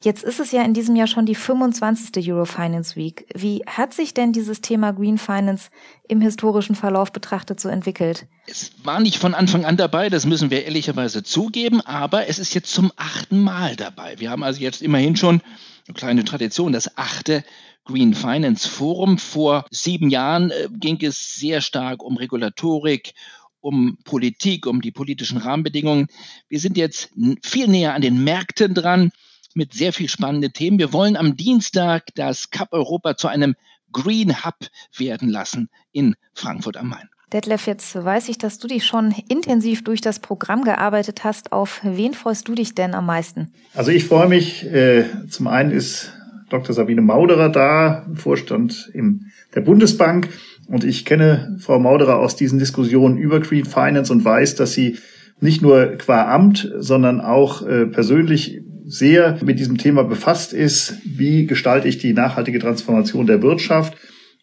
Jetzt 0.02 0.22
ist 0.22 0.38
es 0.38 0.50
ja 0.50 0.62
in 0.62 0.74
diesem 0.74 0.96
Jahr 0.96 1.06
schon 1.06 1.26
die 1.26 1.34
25. 1.34 2.30
Eurofinance 2.30 2.94
Week. 2.96 3.26
Wie 3.34 3.62
hat 3.66 3.94
sich 3.94 4.14
denn 4.14 4.32
dieses 4.32 4.60
Thema 4.60 4.92
Green 4.92 5.18
Finance 5.18 5.70
im 6.08 6.20
historischen 6.20 6.74
Verlauf 6.74 7.12
betrachtet 7.12 7.58
so 7.58 7.68
entwickelt? 7.68 8.26
Es 8.46 8.72
war 8.84 9.00
nicht 9.00 9.16
von 9.16 9.34
Anfang 9.34 9.64
an 9.64 9.76
dabei, 9.76 10.10
das 10.10 10.26
müssen 10.26 10.50
wir 10.50 10.64
ehrlicherweise 10.64 11.22
zugeben, 11.22 11.80
aber 11.82 12.28
es 12.28 12.38
ist 12.38 12.54
jetzt 12.54 12.72
zum 12.72 12.92
achten 12.96 13.42
Mal 13.42 13.76
dabei. 13.76 14.14
Wir 14.18 14.30
haben 14.30 14.42
also 14.42 14.60
jetzt 14.60 14.82
immerhin 14.82 15.16
schon 15.16 15.42
eine 15.86 15.94
kleine 15.94 16.24
Tradition, 16.24 16.72
das 16.72 16.96
achte 16.96 17.44
Green 17.84 18.14
Finance 18.14 18.68
Forum. 18.68 19.18
Vor 19.18 19.64
sieben 19.70 20.10
Jahren 20.10 20.50
äh, 20.50 20.68
ging 20.70 20.98
es 21.02 21.36
sehr 21.36 21.60
stark 21.60 22.02
um 22.02 22.16
Regulatorik, 22.16 23.14
um 23.60 23.98
Politik, 24.04 24.66
um 24.66 24.80
die 24.80 24.92
politischen 24.92 25.38
Rahmenbedingungen. 25.38 26.06
Wir 26.48 26.60
sind 26.60 26.76
jetzt 26.76 27.10
viel 27.42 27.68
näher 27.68 27.94
an 27.94 28.02
den 28.02 28.22
Märkten 28.24 28.74
dran 28.74 29.10
mit 29.54 29.74
sehr 29.74 29.92
viel 29.92 30.08
spannenden 30.08 30.52
Themen. 30.52 30.78
Wir 30.78 30.92
wollen 30.92 31.16
am 31.16 31.36
Dienstag 31.36 32.06
das 32.14 32.50
Cup 32.50 32.72
Europa 32.72 33.16
zu 33.16 33.28
einem 33.28 33.54
Green 33.92 34.44
Hub 34.44 34.56
werden 34.96 35.28
lassen 35.28 35.68
in 35.92 36.14
Frankfurt 36.32 36.76
am 36.76 36.88
Main. 36.88 37.08
Detlef, 37.32 37.66
jetzt 37.66 37.94
weiß 37.94 38.28
ich, 38.28 38.38
dass 38.38 38.58
du 38.58 38.66
dich 38.66 38.84
schon 38.84 39.14
intensiv 39.28 39.84
durch 39.84 40.00
das 40.00 40.18
Programm 40.18 40.64
gearbeitet 40.64 41.22
hast. 41.22 41.52
Auf 41.52 41.80
wen 41.84 42.12
freust 42.12 42.48
du 42.48 42.54
dich 42.54 42.74
denn 42.74 42.94
am 42.94 43.06
meisten? 43.06 43.52
Also 43.72 43.92
ich 43.92 44.04
freue 44.04 44.28
mich, 44.28 44.64
äh, 44.64 45.04
zum 45.28 45.46
einen 45.46 45.70
ist 45.70 46.12
Dr. 46.50 46.74
Sabine 46.74 47.00
Mauderer 47.00 47.48
da, 47.48 48.06
Vorstand 48.14 48.90
im, 48.92 49.26
der 49.54 49.62
Bundesbank. 49.62 50.28
Und 50.66 50.84
ich 50.84 51.04
kenne 51.04 51.56
Frau 51.60 51.78
Mauderer 51.78 52.18
aus 52.18 52.36
diesen 52.36 52.58
Diskussionen 52.58 53.16
über 53.16 53.40
Green 53.40 53.64
Finance 53.64 54.12
und 54.12 54.24
weiß, 54.24 54.56
dass 54.56 54.72
sie 54.72 54.98
nicht 55.40 55.62
nur 55.62 55.96
qua 55.96 56.32
Amt, 56.32 56.70
sondern 56.78 57.20
auch 57.20 57.66
äh, 57.66 57.86
persönlich 57.86 58.60
sehr 58.84 59.38
mit 59.42 59.58
diesem 59.58 59.78
Thema 59.78 60.04
befasst 60.04 60.52
ist. 60.52 60.98
Wie 61.04 61.46
gestalte 61.46 61.88
ich 61.88 61.98
die 61.98 62.12
nachhaltige 62.12 62.58
Transformation 62.58 63.26
der 63.26 63.42
Wirtschaft? 63.42 63.96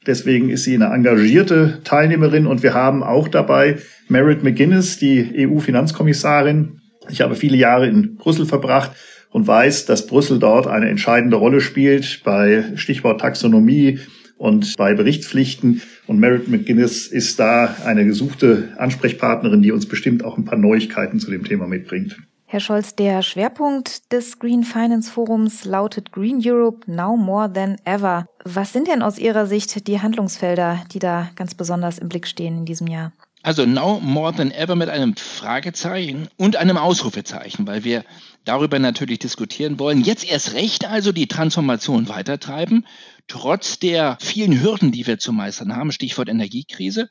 Deswegen 0.06 0.50
ist 0.50 0.64
sie 0.64 0.76
eine 0.76 0.94
engagierte 0.94 1.80
Teilnehmerin 1.84 2.48
und 2.48 2.64
wir 2.64 2.74
haben 2.74 3.04
auch 3.04 3.28
dabei 3.28 3.78
Merit 4.08 4.44
McGuinness, 4.44 4.98
die 4.98 5.48
EU-Finanzkommissarin. 5.48 6.80
Ich 7.10 7.22
habe 7.22 7.36
viele 7.36 7.58
Jahre 7.58 7.88
in 7.88 8.16
Brüssel 8.16 8.46
verbracht 8.46 8.92
und 9.32 9.48
weiß, 9.48 9.86
dass 9.86 10.08
Brüssel 10.08 10.40
dort 10.40 10.68
eine 10.68 10.90
entscheidende 10.90 11.38
Rolle 11.38 11.62
spielt 11.62 12.22
bei 12.24 12.64
Stichwort 12.76 13.22
Taxonomie 13.22 14.00
und 14.38 14.76
bei 14.78 14.94
Berichtspflichten. 14.94 15.82
Und 16.06 16.20
Merit 16.20 16.48
McGuinness 16.48 17.08
ist 17.08 17.40
da 17.40 17.76
eine 17.86 18.06
gesuchte 18.06 18.70
Ansprechpartnerin, 18.78 19.62
die 19.62 19.72
uns 19.72 19.88
bestimmt 19.88 20.24
auch 20.24 20.38
ein 20.38 20.46
paar 20.46 20.58
Neuigkeiten 20.58 21.20
zu 21.20 21.32
dem 21.32 21.44
Thema 21.44 21.68
mitbringt. 21.68 22.18
Herr 22.50 22.62
Scholz, 22.62 22.96
der 22.96 23.24
Schwerpunkt 23.24 24.10
des 24.14 24.40
Green 24.40 24.64
Finance 24.64 25.12
Forums 25.12 25.66
lautet 25.66 26.14
Green 26.14 26.40
Europe 26.42 26.90
Now 26.90 27.18
More 27.18 27.52
Than 27.52 27.76
Ever. 27.84 28.26
Was 28.46 28.72
sind 28.72 28.88
denn 28.88 29.02
aus 29.02 29.20
Ihrer 29.20 29.46
Sicht 29.48 29.86
die 29.86 30.00
Handlungsfelder, 30.00 30.86
die 30.94 31.00
da 31.00 31.30
ganz 31.36 31.56
besonders 31.56 31.98
im 31.98 32.08
Blick 32.08 32.26
stehen 32.26 32.60
in 32.60 32.66
diesem 32.66 32.88
Jahr? 32.88 33.12
Also 33.48 33.66
Now 33.66 34.02
More 34.02 34.36
Than 34.36 34.52
Ever 34.52 34.76
mit 34.76 34.90
einem 34.90 35.16
Fragezeichen 35.16 36.28
und 36.36 36.58
einem 36.58 36.76
Ausrufezeichen, 36.76 37.66
weil 37.66 37.86
wir 37.86 38.04
darüber 38.44 38.78
natürlich 38.78 39.20
diskutieren 39.20 39.80
wollen. 39.80 40.02
Jetzt 40.02 40.30
erst 40.30 40.52
recht 40.52 40.84
also 40.84 41.14
die 41.14 41.30
Transformation 41.30 42.10
weitertreiben, 42.10 42.86
trotz 43.30 43.80
der 43.80 44.18
vielen 44.20 44.62
Hürden, 44.62 44.92
die 44.92 45.08
wir 45.08 45.18
zu 45.18 45.32
meistern 45.32 45.74
haben, 45.78 45.94
Stichwort 45.94 46.28
Energiekrise. 46.28 47.10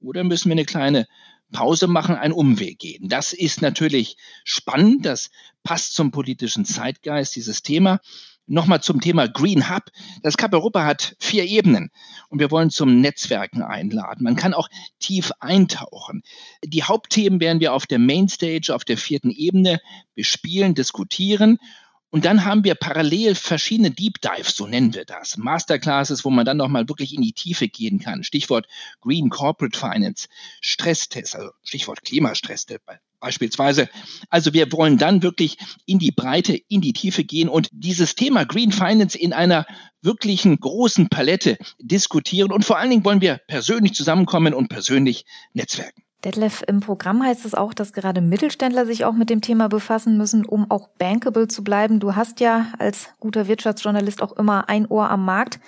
Oder 0.00 0.24
müssen 0.24 0.48
wir 0.48 0.52
eine 0.54 0.64
kleine 0.64 1.06
Pause 1.52 1.86
machen, 1.86 2.16
einen 2.16 2.32
Umweg 2.32 2.78
gehen? 2.78 3.10
Das 3.10 3.34
ist 3.34 3.60
natürlich 3.60 4.16
spannend, 4.42 5.04
das 5.04 5.28
passt 5.64 5.94
zum 5.94 6.12
politischen 6.12 6.64
Zeitgeist, 6.64 7.36
dieses 7.36 7.60
Thema. 7.60 8.00
Nochmal 8.46 8.82
zum 8.82 9.00
Thema 9.00 9.26
Green 9.26 9.70
Hub. 9.70 9.84
Das 10.22 10.36
Cup 10.36 10.52
Europa 10.52 10.84
hat 10.84 11.16
vier 11.18 11.44
Ebenen 11.44 11.90
und 12.28 12.40
wir 12.40 12.50
wollen 12.50 12.70
zum 12.70 13.00
Netzwerken 13.00 13.62
einladen. 13.62 14.22
Man 14.22 14.36
kann 14.36 14.52
auch 14.52 14.68
tief 14.98 15.32
eintauchen. 15.40 16.22
Die 16.62 16.82
Hauptthemen 16.82 17.40
werden 17.40 17.60
wir 17.60 17.72
auf 17.72 17.86
der 17.86 17.98
Mainstage, 17.98 18.74
auf 18.74 18.84
der 18.84 18.98
vierten 18.98 19.30
Ebene 19.30 19.80
bespielen, 20.14 20.74
diskutieren. 20.74 21.58
Und 22.10 22.26
dann 22.26 22.44
haben 22.44 22.62
wir 22.64 22.76
parallel 22.76 23.34
verschiedene 23.34 23.90
Deep 23.90 24.20
Dives, 24.20 24.54
so 24.54 24.66
nennen 24.66 24.94
wir 24.94 25.04
das. 25.04 25.36
Masterclasses, 25.36 26.24
wo 26.24 26.30
man 26.30 26.44
dann 26.44 26.58
nochmal 26.58 26.88
wirklich 26.88 27.14
in 27.14 27.22
die 27.22 27.32
Tiefe 27.32 27.66
gehen 27.66 27.98
kann. 27.98 28.22
Stichwort 28.22 28.68
Green 29.00 29.30
Corporate 29.30 29.76
Finance, 29.76 30.28
Stresstest, 30.60 31.34
also 31.34 31.50
Stichwort 31.64 32.04
Klimastresstest 32.04 32.84
beispielsweise. 33.24 33.88
Also 34.28 34.52
wir 34.52 34.70
wollen 34.70 34.98
dann 34.98 35.22
wirklich 35.22 35.56
in 35.86 35.98
die 35.98 36.12
Breite, 36.12 36.60
in 36.68 36.82
die 36.82 36.92
Tiefe 36.92 37.24
gehen 37.24 37.48
und 37.48 37.68
dieses 37.72 38.14
Thema 38.14 38.44
Green 38.44 38.70
Finance 38.70 39.16
in 39.18 39.32
einer 39.32 39.64
wirklichen 40.02 40.60
großen 40.60 41.08
Palette 41.08 41.56
diskutieren. 41.80 42.52
Und 42.52 42.66
vor 42.66 42.76
allen 42.76 42.90
Dingen 42.90 43.04
wollen 43.04 43.22
wir 43.22 43.40
persönlich 43.48 43.94
zusammenkommen 43.94 44.52
und 44.52 44.68
persönlich 44.68 45.24
netzwerken. 45.54 46.02
Detlef, 46.22 46.62
im 46.66 46.80
Programm 46.80 47.22
heißt 47.22 47.46
es 47.46 47.54
auch, 47.54 47.72
dass 47.72 47.94
gerade 47.94 48.20
Mittelständler 48.20 48.84
sich 48.84 49.06
auch 49.06 49.14
mit 49.14 49.30
dem 49.30 49.40
Thema 49.40 49.68
befassen 49.68 50.18
müssen, 50.18 50.44
um 50.44 50.70
auch 50.70 50.88
bankable 50.98 51.48
zu 51.48 51.64
bleiben. 51.64 52.00
Du 52.00 52.14
hast 52.14 52.40
ja 52.40 52.72
als 52.78 53.08
guter 53.20 53.48
Wirtschaftsjournalist 53.48 54.22
auch 54.22 54.32
immer 54.32 54.68
ein 54.68 54.86
Ohr 54.86 55.10
am 55.10 55.24
Markt. 55.24 55.60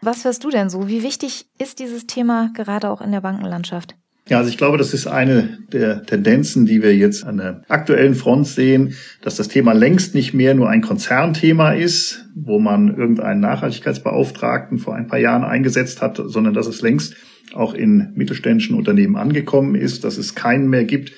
Was 0.00 0.24
hörst 0.24 0.42
du 0.42 0.50
denn 0.50 0.68
so? 0.68 0.88
Wie 0.88 1.02
wichtig 1.02 1.46
ist 1.58 1.78
dieses 1.78 2.06
Thema 2.06 2.50
gerade 2.54 2.90
auch 2.90 3.00
in 3.00 3.12
der 3.12 3.20
Bankenlandschaft? 3.20 3.94
Ja, 4.26 4.38
also 4.38 4.48
ich 4.48 4.56
glaube, 4.56 4.78
das 4.78 4.94
ist 4.94 5.06
eine 5.06 5.58
der 5.70 6.02
Tendenzen, 6.04 6.64
die 6.64 6.82
wir 6.82 6.96
jetzt 6.96 7.26
an 7.26 7.36
der 7.36 7.62
aktuellen 7.68 8.14
Front 8.14 8.46
sehen, 8.46 8.94
dass 9.20 9.36
das 9.36 9.48
Thema 9.48 9.74
längst 9.74 10.14
nicht 10.14 10.32
mehr 10.32 10.54
nur 10.54 10.70
ein 10.70 10.80
Konzernthema 10.80 11.72
ist, 11.72 12.24
wo 12.34 12.58
man 12.58 12.96
irgendeinen 12.96 13.40
Nachhaltigkeitsbeauftragten 13.40 14.78
vor 14.78 14.94
ein 14.94 15.08
paar 15.08 15.18
Jahren 15.18 15.44
eingesetzt 15.44 16.00
hat, 16.00 16.22
sondern 16.24 16.54
dass 16.54 16.66
es 16.66 16.80
längst 16.80 17.16
auch 17.52 17.74
in 17.74 18.12
mittelständischen 18.14 18.76
Unternehmen 18.76 19.16
angekommen 19.16 19.74
ist, 19.74 20.04
dass 20.04 20.16
es 20.16 20.34
keinen 20.34 20.70
mehr 20.70 20.84
gibt, 20.84 21.12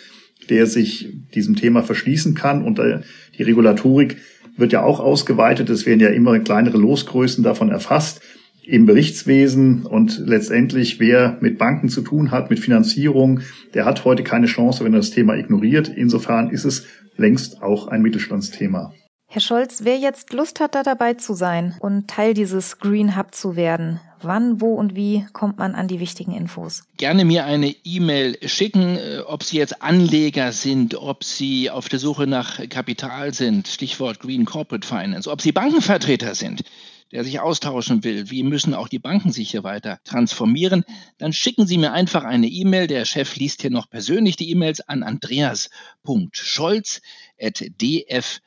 der 0.50 0.66
sich 0.66 1.08
diesem 1.32 1.54
Thema 1.54 1.84
verschließen 1.84 2.34
kann. 2.34 2.64
Und 2.64 2.80
äh, 2.80 3.02
die 3.38 3.44
Regulatorik 3.44 4.16
wird 4.56 4.72
ja 4.72 4.82
auch 4.82 4.98
ausgeweitet. 4.98 5.70
Es 5.70 5.86
werden 5.86 6.00
ja 6.00 6.08
immer 6.08 6.40
kleinere 6.40 6.78
Losgrößen 6.78 7.44
davon 7.44 7.70
erfasst 7.70 8.20
im 8.66 8.86
Berichtswesen 8.86 9.86
und 9.86 10.18
letztendlich, 10.18 10.98
wer 10.98 11.38
mit 11.40 11.58
Banken 11.58 11.88
zu 11.88 12.02
tun 12.02 12.30
hat, 12.30 12.50
mit 12.50 12.58
Finanzierung, 12.58 13.40
der 13.74 13.84
hat 13.84 14.04
heute 14.04 14.24
keine 14.24 14.46
Chance, 14.46 14.84
wenn 14.84 14.92
er 14.92 15.00
das 15.00 15.10
Thema 15.10 15.36
ignoriert. 15.36 15.88
Insofern 15.88 16.50
ist 16.50 16.64
es 16.64 16.86
längst 17.16 17.62
auch 17.62 17.88
ein 17.88 18.02
Mittelstandsthema. 18.02 18.92
Herr 19.28 19.40
Scholz, 19.40 19.80
wer 19.82 19.98
jetzt 19.98 20.32
Lust 20.32 20.60
hat, 20.60 20.74
da 20.74 20.82
dabei 20.82 21.14
zu 21.14 21.34
sein 21.34 21.74
und 21.80 22.08
Teil 22.08 22.32
dieses 22.32 22.78
Green 22.78 23.16
Hub 23.16 23.34
zu 23.34 23.56
werden, 23.56 24.00
wann, 24.22 24.60
wo 24.60 24.74
und 24.74 24.94
wie 24.94 25.26
kommt 25.32 25.58
man 25.58 25.74
an 25.74 25.88
die 25.88 25.98
wichtigen 25.98 26.32
Infos? 26.32 26.84
Gerne 26.96 27.24
mir 27.24 27.44
eine 27.44 27.74
E-Mail 27.84 28.38
schicken, 28.46 28.96
äh, 28.96 29.18
ob 29.26 29.42
Sie 29.42 29.58
jetzt 29.58 29.82
Anleger 29.82 30.52
sind, 30.52 30.94
ob 30.94 31.24
Sie 31.24 31.70
auf 31.70 31.88
der 31.88 31.98
Suche 31.98 32.26
nach 32.28 32.60
Kapital 32.68 33.34
sind, 33.34 33.66
Stichwort 33.66 34.20
Green 34.20 34.44
Corporate 34.44 34.86
Finance, 34.86 35.28
ob 35.28 35.42
Sie 35.42 35.52
Bankenvertreter 35.52 36.34
sind 36.34 36.62
der 37.12 37.24
sich 37.24 37.40
austauschen 37.40 38.04
will, 38.04 38.30
wie 38.30 38.42
müssen 38.42 38.74
auch 38.74 38.88
die 38.88 38.98
Banken 38.98 39.32
sich 39.32 39.50
hier 39.50 39.64
weiter 39.64 40.00
transformieren, 40.04 40.84
dann 41.18 41.32
schicken 41.32 41.66
Sie 41.66 41.78
mir 41.78 41.92
einfach 41.92 42.24
eine 42.24 42.48
E-Mail. 42.48 42.86
Der 42.86 43.04
Chef 43.04 43.36
liest 43.36 43.62
hier 43.62 43.70
noch 43.70 43.88
persönlich 43.88 44.36
die 44.36 44.50
E-Mails 44.50 44.80
an 44.80 45.02
andreas.scholz.df 45.02 47.00
DFV.de. 47.40 48.38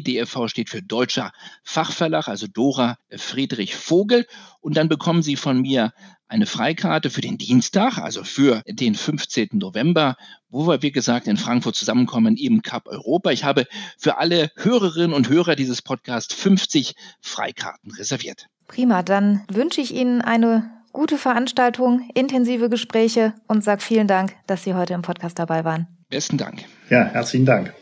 DFV 0.00 0.48
steht 0.48 0.70
für 0.70 0.82
Deutscher 0.82 1.32
Fachverlag, 1.62 2.28
also 2.28 2.46
Dora 2.46 2.96
Friedrich 3.16 3.74
Vogel. 3.76 4.26
Und 4.60 4.76
dann 4.76 4.88
bekommen 4.88 5.22
Sie 5.22 5.36
von 5.36 5.60
mir 5.60 5.92
eine 6.28 6.46
Freikarte 6.46 7.10
für 7.10 7.20
den 7.20 7.38
Dienstag, 7.38 7.98
also 7.98 8.22
für 8.22 8.62
den 8.66 8.94
15. 8.94 9.50
November, 9.52 10.16
wo 10.50 10.66
wir, 10.66 10.82
wie 10.82 10.92
gesagt, 10.92 11.26
in 11.26 11.36
Frankfurt 11.36 11.74
zusammenkommen 11.74 12.36
im 12.36 12.62
Cup 12.62 12.86
Europa. 12.86 13.30
Ich 13.30 13.44
habe 13.44 13.66
für 13.96 14.18
alle 14.18 14.50
Hörerinnen 14.56 15.14
und 15.14 15.28
Hörer 15.28 15.56
dieses 15.56 15.82
Podcasts 15.82 16.34
50 16.34 16.94
Freikarten 17.20 17.92
reserviert. 17.92 18.46
Prima, 18.66 19.02
dann 19.02 19.44
wünsche 19.50 19.80
ich 19.80 19.94
Ihnen 19.94 20.20
eine 20.20 20.70
gute 20.92 21.16
Veranstaltung, 21.16 22.10
intensive 22.14 22.68
Gespräche 22.68 23.34
und 23.46 23.64
sage 23.64 23.82
vielen 23.82 24.06
Dank, 24.06 24.36
dass 24.46 24.64
Sie 24.64 24.74
heute 24.74 24.94
im 24.94 25.02
Podcast 25.02 25.38
dabei 25.38 25.64
waren. 25.64 25.97
Besten 26.10 26.38
Dank. 26.38 26.64
Ja, 26.88 27.04
herzlichen 27.04 27.44
Dank. 27.44 27.74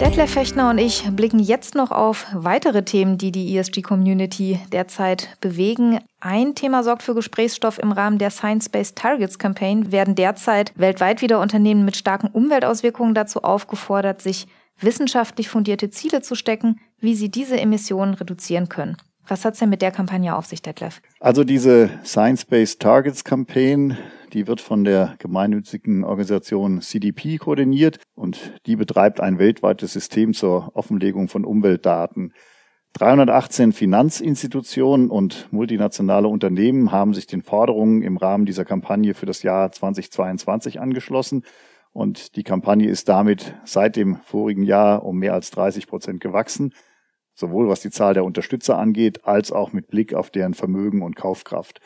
Detlef 0.00 0.30
Fechner 0.30 0.70
und 0.70 0.78
ich 0.78 1.04
blicken 1.12 1.38
jetzt 1.38 1.74
noch 1.74 1.90
auf 1.90 2.26
weitere 2.32 2.84
Themen, 2.84 3.18
die 3.18 3.30
die 3.30 3.56
ESG-Community 3.56 4.60
derzeit 4.72 5.36
bewegen. 5.40 5.98
Ein 6.20 6.54
Thema 6.54 6.82
sorgt 6.82 7.02
für 7.02 7.14
Gesprächsstoff 7.14 7.78
im 7.78 7.92
Rahmen 7.92 8.18
der 8.18 8.30
Science-Based 8.30 8.96
Targets 8.96 9.38
Campaign, 9.38 9.92
werden 9.92 10.14
derzeit 10.14 10.72
weltweit 10.76 11.20
wieder 11.20 11.40
Unternehmen 11.40 11.84
mit 11.84 11.96
starken 11.96 12.28
Umweltauswirkungen 12.28 13.14
dazu 13.14 13.42
aufgefordert, 13.42 14.22
sich 14.22 14.46
wissenschaftlich 14.80 15.48
fundierte 15.48 15.90
Ziele 15.90 16.22
zu 16.22 16.34
stecken, 16.34 16.80
wie 17.00 17.14
sie 17.14 17.28
diese 17.28 17.60
Emissionen 17.60 18.14
reduzieren 18.14 18.68
können. 18.68 18.96
Was 19.28 19.44
hat 19.44 19.54
es 19.54 19.60
denn 19.60 19.70
mit 19.70 19.82
der 19.82 19.92
Kampagne 19.92 20.34
auf 20.34 20.46
sich, 20.46 20.62
Detlef? 20.62 21.00
Also 21.20 21.44
diese 21.44 21.90
Science-Based 22.04 22.80
Targets 22.80 23.24
Campaign 23.24 23.96
die 24.32 24.46
wird 24.46 24.60
von 24.60 24.84
der 24.84 25.14
gemeinnützigen 25.18 26.04
Organisation 26.04 26.80
CDP 26.80 27.38
koordiniert 27.38 27.98
und 28.14 28.52
die 28.66 28.76
betreibt 28.76 29.20
ein 29.20 29.38
weltweites 29.38 29.92
System 29.92 30.34
zur 30.34 30.70
Offenlegung 30.74 31.28
von 31.28 31.44
Umweltdaten. 31.44 32.32
318 32.94 33.72
Finanzinstitutionen 33.72 35.10
und 35.10 35.48
multinationale 35.50 36.28
Unternehmen 36.28 36.90
haben 36.90 37.14
sich 37.14 37.26
den 37.26 37.42
Forderungen 37.42 38.02
im 38.02 38.16
Rahmen 38.16 38.46
dieser 38.46 38.64
Kampagne 38.64 39.14
für 39.14 39.26
das 39.26 39.42
Jahr 39.42 39.70
2022 39.70 40.80
angeschlossen. 40.80 41.44
Und 41.92 42.36
die 42.36 42.42
Kampagne 42.42 42.88
ist 42.88 43.08
damit 43.08 43.54
seit 43.64 43.96
dem 43.96 44.16
vorigen 44.24 44.62
Jahr 44.62 45.04
um 45.04 45.18
mehr 45.18 45.34
als 45.34 45.50
30 45.50 45.86
Prozent 45.86 46.20
gewachsen, 46.20 46.72
sowohl 47.38 47.68
was 47.68 47.80
die 47.80 47.90
Zahl 47.90 48.14
der 48.14 48.24
Unterstützer 48.24 48.78
angeht, 48.78 49.24
als 49.24 49.52
auch 49.52 49.72
mit 49.72 49.88
Blick 49.88 50.12
auf 50.12 50.30
deren 50.30 50.54
Vermögen 50.54 51.02
und 51.02 51.14
Kaufkraft. 51.14 51.80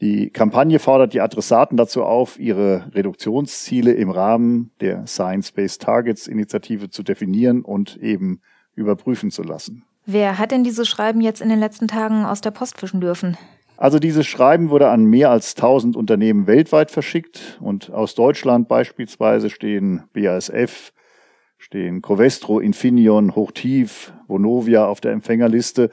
Die 0.00 0.30
Kampagne 0.30 0.78
fordert 0.78 1.12
die 1.12 1.20
Adressaten 1.20 1.76
dazu 1.76 2.02
auf, 2.02 2.38
ihre 2.38 2.90
Reduktionsziele 2.94 3.92
im 3.92 4.10
Rahmen 4.10 4.72
der 4.80 5.06
Science-Based 5.06 5.82
Targets 5.82 6.26
Initiative 6.26 6.88
zu 6.88 7.02
definieren 7.02 7.62
und 7.62 7.96
eben 7.98 8.40
überprüfen 8.74 9.30
zu 9.30 9.42
lassen. 9.42 9.84
Wer 10.06 10.38
hat 10.38 10.50
denn 10.50 10.64
dieses 10.64 10.88
Schreiben 10.88 11.20
jetzt 11.20 11.40
in 11.40 11.48
den 11.48 11.60
letzten 11.60 11.86
Tagen 11.86 12.24
aus 12.24 12.40
der 12.40 12.50
Post 12.50 12.80
fischen 12.80 13.00
dürfen? 13.00 13.36
Also 13.76 13.98
dieses 13.98 14.26
Schreiben 14.26 14.70
wurde 14.70 14.88
an 14.88 15.04
mehr 15.04 15.30
als 15.30 15.54
1000 15.54 15.96
Unternehmen 15.96 16.46
weltweit 16.46 16.90
verschickt 16.90 17.58
und 17.60 17.90
aus 17.92 18.14
Deutschland 18.14 18.68
beispielsweise 18.68 19.50
stehen 19.50 20.04
BASF, 20.12 20.92
stehen 21.64 22.02
Covestro, 22.02 22.60
Infineon, 22.60 23.34
Hochtief, 23.34 24.12
Vonovia 24.28 24.86
auf 24.86 25.00
der 25.00 25.12
Empfängerliste 25.12 25.88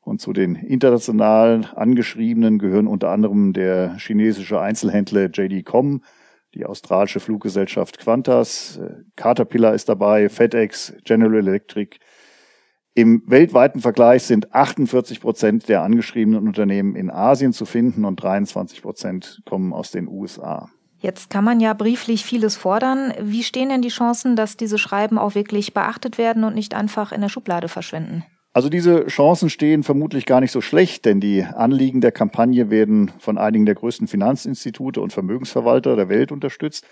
und 0.00 0.20
zu 0.20 0.32
den 0.32 0.56
international 0.56 1.70
angeschriebenen 1.76 2.58
gehören 2.58 2.88
unter 2.88 3.10
anderem 3.10 3.52
der 3.52 3.96
chinesische 3.98 4.60
Einzelhändler 4.60 5.30
JD.com, 5.30 6.02
die 6.54 6.66
australische 6.66 7.20
Fluggesellschaft 7.20 8.00
Qantas, 8.00 8.78
äh, 8.78 9.04
Caterpillar 9.14 9.74
ist 9.74 9.88
dabei, 9.88 10.28
FedEx, 10.28 10.92
General 11.04 11.36
Electric. 11.36 11.98
Im 12.94 13.22
weltweiten 13.26 13.80
Vergleich 13.80 14.24
sind 14.24 14.52
48 14.52 15.20
Prozent 15.20 15.68
der 15.68 15.82
angeschriebenen 15.82 16.48
Unternehmen 16.48 16.96
in 16.96 17.10
Asien 17.10 17.52
zu 17.52 17.64
finden 17.64 18.04
und 18.04 18.20
23 18.20 18.82
Prozent 18.82 19.40
kommen 19.46 19.72
aus 19.72 19.92
den 19.92 20.08
USA. 20.08 20.68
Jetzt 21.02 21.30
kann 21.30 21.42
man 21.42 21.58
ja 21.58 21.74
brieflich 21.74 22.24
vieles 22.24 22.56
fordern. 22.56 23.12
Wie 23.20 23.42
stehen 23.42 23.70
denn 23.70 23.82
die 23.82 23.88
Chancen, 23.88 24.36
dass 24.36 24.56
diese 24.56 24.78
Schreiben 24.78 25.18
auch 25.18 25.34
wirklich 25.34 25.74
beachtet 25.74 26.16
werden 26.16 26.44
und 26.44 26.54
nicht 26.54 26.74
einfach 26.74 27.10
in 27.10 27.20
der 27.20 27.28
Schublade 27.28 27.66
verschwinden? 27.68 28.24
Also 28.54 28.68
diese 28.68 29.06
Chancen 29.06 29.50
stehen 29.50 29.82
vermutlich 29.82 30.26
gar 30.26 30.40
nicht 30.40 30.52
so 30.52 30.60
schlecht, 30.60 31.04
denn 31.04 31.18
die 31.18 31.42
Anliegen 31.42 32.00
der 32.00 32.12
Kampagne 32.12 32.70
werden 32.70 33.10
von 33.18 33.36
einigen 33.36 33.66
der 33.66 33.74
größten 33.74 34.06
Finanzinstitute 34.06 35.00
und 35.00 35.12
Vermögensverwalter 35.12 35.96
der 35.96 36.08
Welt 36.08 36.30
unterstützt. 36.30 36.86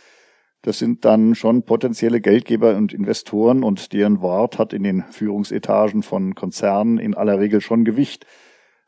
Das 0.62 0.78
sind 0.78 1.04
dann 1.04 1.36
schon 1.36 1.62
potenzielle 1.62 2.20
Geldgeber 2.20 2.76
und 2.76 2.92
Investoren 2.92 3.62
und 3.62 3.92
deren 3.92 4.20
Wort 4.20 4.58
hat 4.58 4.72
in 4.72 4.82
den 4.82 5.04
Führungsetagen 5.10 6.02
von 6.02 6.34
Konzernen 6.34 6.98
in 6.98 7.14
aller 7.14 7.38
Regel 7.38 7.60
schon 7.60 7.84
Gewicht. 7.84 8.26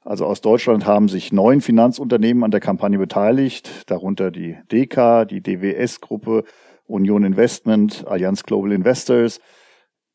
Also 0.05 0.27
aus 0.27 0.41
Deutschland 0.41 0.87
haben 0.87 1.09
sich 1.09 1.33
neun 1.33 1.61
Finanzunternehmen 1.61 2.43
an 2.45 2.51
der 2.51 2.61
Kampagne 2.61 2.99
beteiligt, 2.99 3.89
darunter 3.91 4.31
die 4.31 4.57
DK, 4.71 5.25
die 5.25 5.43
DWS-Gruppe, 5.43 6.45
Union 6.87 7.25
Investment, 7.25 8.05
Allianz 8.07 8.43
Global 8.43 8.73
Investors, 8.73 9.41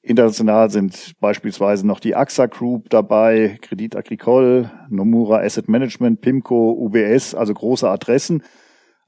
International 0.07 0.69
sind 0.69 1.19
beispielsweise 1.19 1.85
noch 1.85 1.99
die 1.99 2.15
AXA 2.15 2.45
Group 2.45 2.89
dabei, 2.89 3.57
Credit 3.61 3.95
Agricole, 3.95 4.71
Nomura 4.89 5.39
Asset 5.41 5.67
Management, 5.67 6.21
PIMCO, 6.21 6.71
UBS, 6.71 7.35
also 7.35 7.53
große 7.53 7.89
Adressen. 7.89 8.43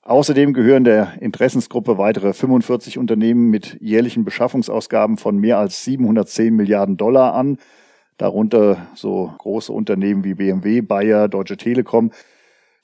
Außerdem 0.02 0.54
gehören 0.54 0.84
der 0.84 1.22
Interessensgruppe 1.22 1.98
weitere 1.98 2.34
45 2.34 2.98
Unternehmen 2.98 3.50
mit 3.50 3.78
jährlichen 3.80 4.26
Beschaffungsausgaben 4.26 5.18
von 5.18 5.38
mehr 5.38 5.58
als 5.58 5.84
710 5.86 6.56
Milliarden 6.56 6.98
Dollar 6.98 7.34
an, 7.34 7.60
darunter 8.19 8.88
so 8.93 9.34
große 9.39 9.71
Unternehmen 9.71 10.23
wie 10.23 10.36
BMW, 10.36 10.82
Bayer, 10.82 11.27
Deutsche 11.27 11.58
Telekom. 11.58 12.12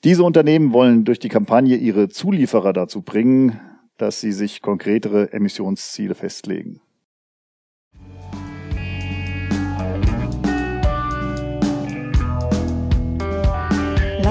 Diese 0.02 0.24
Unternehmen 0.24 0.72
wollen 0.72 1.04
durch 1.04 1.20
die 1.20 1.28
Kampagne 1.28 1.76
ihre 1.76 2.08
Zulieferer 2.08 2.72
dazu 2.72 3.02
bringen, 3.02 3.60
dass 3.98 4.20
sie 4.20 4.32
sich 4.32 4.62
konkretere 4.62 5.32
Emissionsziele 5.32 6.14
festlegen. 6.14 6.80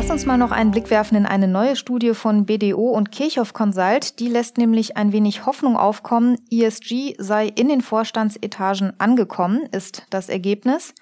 Lass 0.05 0.11
uns 0.11 0.27
mal 0.27 0.37
noch 0.37 0.51
einen 0.51 0.69
Blick 0.69 0.91
werfen 0.91 1.17
in 1.17 1.25
eine 1.25 1.47
neue 1.47 1.75
Studie 1.75 2.13
von 2.13 2.45
BDO 2.45 2.91
und 2.91 3.11
Kirchhoff 3.11 3.53
Consult. 3.53 4.19
Die 4.19 4.27
lässt 4.27 4.59
nämlich 4.59 4.97
ein 4.97 5.11
wenig 5.11 5.47
Hoffnung 5.47 5.75
aufkommen. 5.75 6.37
ESG 6.51 7.15
sei 7.17 7.47
in 7.47 7.69
den 7.69 7.81
Vorstandsetagen 7.81 8.93
angekommen, 8.99 9.67
ist 9.71 10.05
das 10.11 10.29
Ergebnis. 10.29 10.93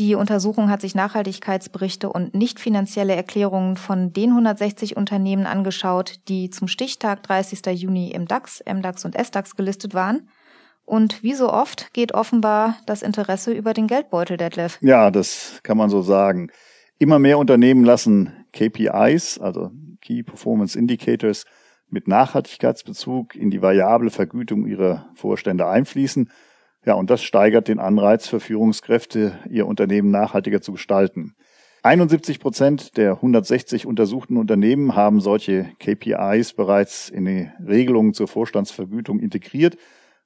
Die 0.00 0.16
Untersuchung 0.16 0.70
hat 0.70 0.80
sich 0.80 0.96
Nachhaltigkeitsberichte 0.96 2.10
und 2.10 2.34
nicht 2.34 2.58
finanzielle 2.58 3.14
Erklärungen 3.14 3.76
von 3.76 4.12
den 4.12 4.30
160 4.30 4.96
Unternehmen 4.96 5.46
angeschaut, 5.46 6.16
die 6.26 6.50
zum 6.50 6.66
Stichtag 6.66 7.22
30. 7.22 7.64
Juni 7.80 8.10
im 8.10 8.26
DAX, 8.26 8.60
MDAX 8.66 9.04
und 9.04 9.14
SDAX 9.14 9.54
gelistet 9.54 9.94
waren. 9.94 10.28
Und 10.84 11.22
wie 11.22 11.34
so 11.34 11.48
oft 11.48 11.94
geht 11.94 12.12
offenbar 12.12 12.76
das 12.86 13.02
Interesse 13.02 13.52
über 13.52 13.72
den 13.72 13.86
Geldbeutel, 13.86 14.36
Detlef. 14.36 14.78
Ja, 14.80 15.12
das 15.12 15.60
kann 15.62 15.76
man 15.76 15.90
so 15.90 16.02
sagen. 16.02 16.50
Immer 17.02 17.18
mehr 17.18 17.38
Unternehmen 17.38 17.82
lassen 17.82 18.32
KPIs, 18.52 19.40
also 19.40 19.72
Key 20.00 20.22
Performance 20.22 20.78
Indicators, 20.78 21.46
mit 21.90 22.06
Nachhaltigkeitsbezug 22.06 23.34
in 23.34 23.50
die 23.50 23.60
variable 23.60 24.10
Vergütung 24.10 24.68
ihrer 24.68 25.10
Vorstände 25.16 25.66
einfließen. 25.66 26.30
Ja, 26.86 26.94
und 26.94 27.10
das 27.10 27.24
steigert 27.24 27.66
den 27.66 27.80
Anreiz 27.80 28.28
für 28.28 28.38
Führungskräfte, 28.38 29.36
ihr 29.50 29.66
Unternehmen 29.66 30.12
nachhaltiger 30.12 30.60
zu 30.60 30.70
gestalten. 30.70 31.34
71 31.82 32.38
Prozent 32.38 32.96
der 32.96 33.14
160 33.14 33.84
untersuchten 33.84 34.36
Unternehmen 34.36 34.94
haben 34.94 35.20
solche 35.20 35.72
KPIs 35.80 36.52
bereits 36.52 37.08
in 37.08 37.24
die 37.24 37.50
Regelungen 37.66 38.14
zur 38.14 38.28
Vorstandsvergütung 38.28 39.18
integriert. 39.18 39.76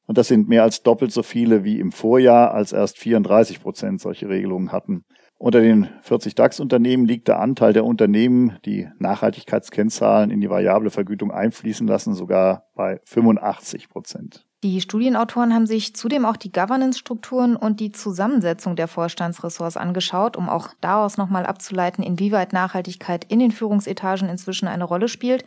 Und 0.05 0.19
das 0.19 0.29
sind 0.29 0.47
mehr 0.47 0.63
als 0.63 0.83
doppelt 0.83 1.11
so 1.11 1.23
viele 1.23 1.65
wie 1.65 1.81
im 1.81 1.91
Vorjahr, 1.91 2.53
als 2.53 2.73
erst 2.73 2.99
34 2.99 3.63
Prozent 3.63 4.03
solche 4.03 4.29
Regelungen 4.29 4.73
hatten. 4.73 5.07
Unter 5.39 5.61
den 5.61 5.89
40 6.01 6.35
DAX-Unternehmen 6.35 7.05
liegt 7.05 7.29
der 7.29 7.41
Anteil 7.41 7.75
der 7.75 7.85
Unternehmen, 7.85 8.59
die 8.65 8.89
Nachhaltigkeitskennzahlen 8.99 10.31
in 10.31 10.41
die 10.41 10.49
variable 10.49 10.91
Vergütung 10.91 11.31
einfließen 11.31 11.87
lassen, 11.87 12.15
sogar 12.15 12.65
bei 12.75 13.01
85 13.05 13.91
Prozent. 13.91 14.47
Die 14.63 14.81
Studienautoren 14.81 15.53
haben 15.53 15.67
sich 15.67 15.95
zudem 15.95 16.25
auch 16.25 16.39
die 16.39 16.51
Governance-Strukturen 16.51 17.55
und 17.55 17.81
die 17.81 17.93
Zusammensetzung 17.93 18.77
der 18.77 18.89
Vorstandsressorts 18.89 19.77
angeschaut, 19.77 20.39
um 20.39 20.49
auch 20.49 20.71
daraus 20.81 21.19
nochmal 21.19 21.45
abzuleiten, 21.45 22.03
inwieweit 22.03 22.55
Nachhaltigkeit 22.55 23.25
in 23.31 23.39
den 23.39 23.51
Führungsetagen 23.51 24.31
inzwischen 24.31 24.69
eine 24.69 24.85
Rolle 24.85 25.09
spielt. 25.09 25.45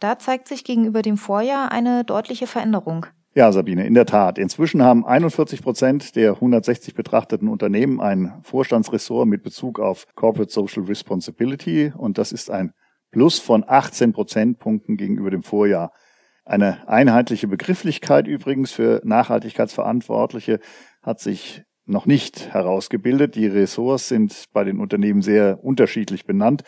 Da 0.00 0.18
zeigt 0.18 0.48
sich 0.48 0.64
gegenüber 0.64 1.00
dem 1.00 1.16
Vorjahr 1.16 1.72
eine 1.72 2.04
deutliche 2.04 2.46
Veränderung. 2.46 3.06
Ja, 3.32 3.52
Sabine, 3.52 3.86
in 3.86 3.94
der 3.94 4.06
Tat. 4.06 4.38
Inzwischen 4.38 4.82
haben 4.82 5.06
41 5.06 5.62
Prozent 5.62 6.16
der 6.16 6.32
160 6.32 6.94
betrachteten 6.94 7.46
Unternehmen 7.46 8.00
ein 8.00 8.40
Vorstandsressort 8.42 9.28
mit 9.28 9.44
Bezug 9.44 9.78
auf 9.78 10.08
Corporate 10.16 10.50
Social 10.50 10.82
Responsibility 10.82 11.92
und 11.96 12.18
das 12.18 12.32
ist 12.32 12.50
ein 12.50 12.72
Plus 13.12 13.38
von 13.38 13.62
18 13.64 14.12
Prozentpunkten 14.12 14.96
gegenüber 14.96 15.30
dem 15.30 15.44
Vorjahr. 15.44 15.92
Eine 16.44 16.88
einheitliche 16.88 17.46
Begrifflichkeit 17.46 18.26
übrigens 18.26 18.72
für 18.72 19.00
Nachhaltigkeitsverantwortliche 19.04 20.58
hat 21.00 21.20
sich 21.20 21.62
noch 21.84 22.06
nicht 22.06 22.52
herausgebildet. 22.52 23.36
Die 23.36 23.46
Ressorts 23.46 24.08
sind 24.08 24.46
bei 24.52 24.64
den 24.64 24.80
Unternehmen 24.80 25.22
sehr 25.22 25.62
unterschiedlich 25.62 26.24
benannt. 26.24 26.64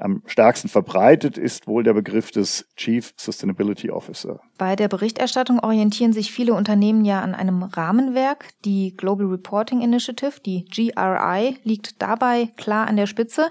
Am 0.00 0.22
stärksten 0.26 0.68
verbreitet 0.68 1.36
ist 1.36 1.66
wohl 1.66 1.82
der 1.82 1.92
Begriff 1.92 2.30
des 2.30 2.68
Chief 2.76 3.12
Sustainability 3.16 3.90
Officer. 3.90 4.38
Bei 4.56 4.76
der 4.76 4.86
Berichterstattung 4.86 5.58
orientieren 5.58 6.12
sich 6.12 6.30
viele 6.30 6.54
Unternehmen 6.54 7.04
ja 7.04 7.20
an 7.20 7.34
einem 7.34 7.64
Rahmenwerk. 7.64 8.50
Die 8.64 8.96
Global 8.96 9.26
Reporting 9.26 9.80
Initiative, 9.80 10.40
die 10.46 10.66
GRI, 10.66 11.56
liegt 11.64 12.00
dabei 12.00 12.48
klar 12.56 12.86
an 12.86 12.96
der 12.96 13.06
Spitze. 13.06 13.48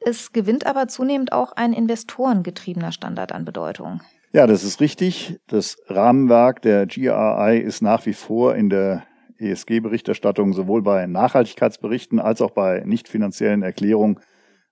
Es 0.00 0.32
gewinnt 0.32 0.66
aber 0.66 0.88
zunehmend 0.88 1.30
auch 1.32 1.52
ein 1.52 1.72
investorengetriebener 1.72 2.90
Standard 2.90 3.30
an 3.30 3.44
Bedeutung. 3.44 4.00
Ja, 4.32 4.48
das 4.48 4.64
ist 4.64 4.80
richtig. 4.80 5.38
Das 5.46 5.76
Rahmenwerk 5.86 6.62
der 6.62 6.86
GRI 6.86 7.58
ist 7.58 7.80
nach 7.80 8.06
wie 8.06 8.12
vor 8.12 8.56
in 8.56 8.70
der 8.70 9.04
ESG-Berichterstattung 9.38 10.52
sowohl 10.52 10.82
bei 10.82 11.06
Nachhaltigkeitsberichten 11.06 12.18
als 12.18 12.42
auch 12.42 12.50
bei 12.50 12.82
nicht 12.84 13.08
finanziellen 13.08 13.62
Erklärungen 13.62 14.18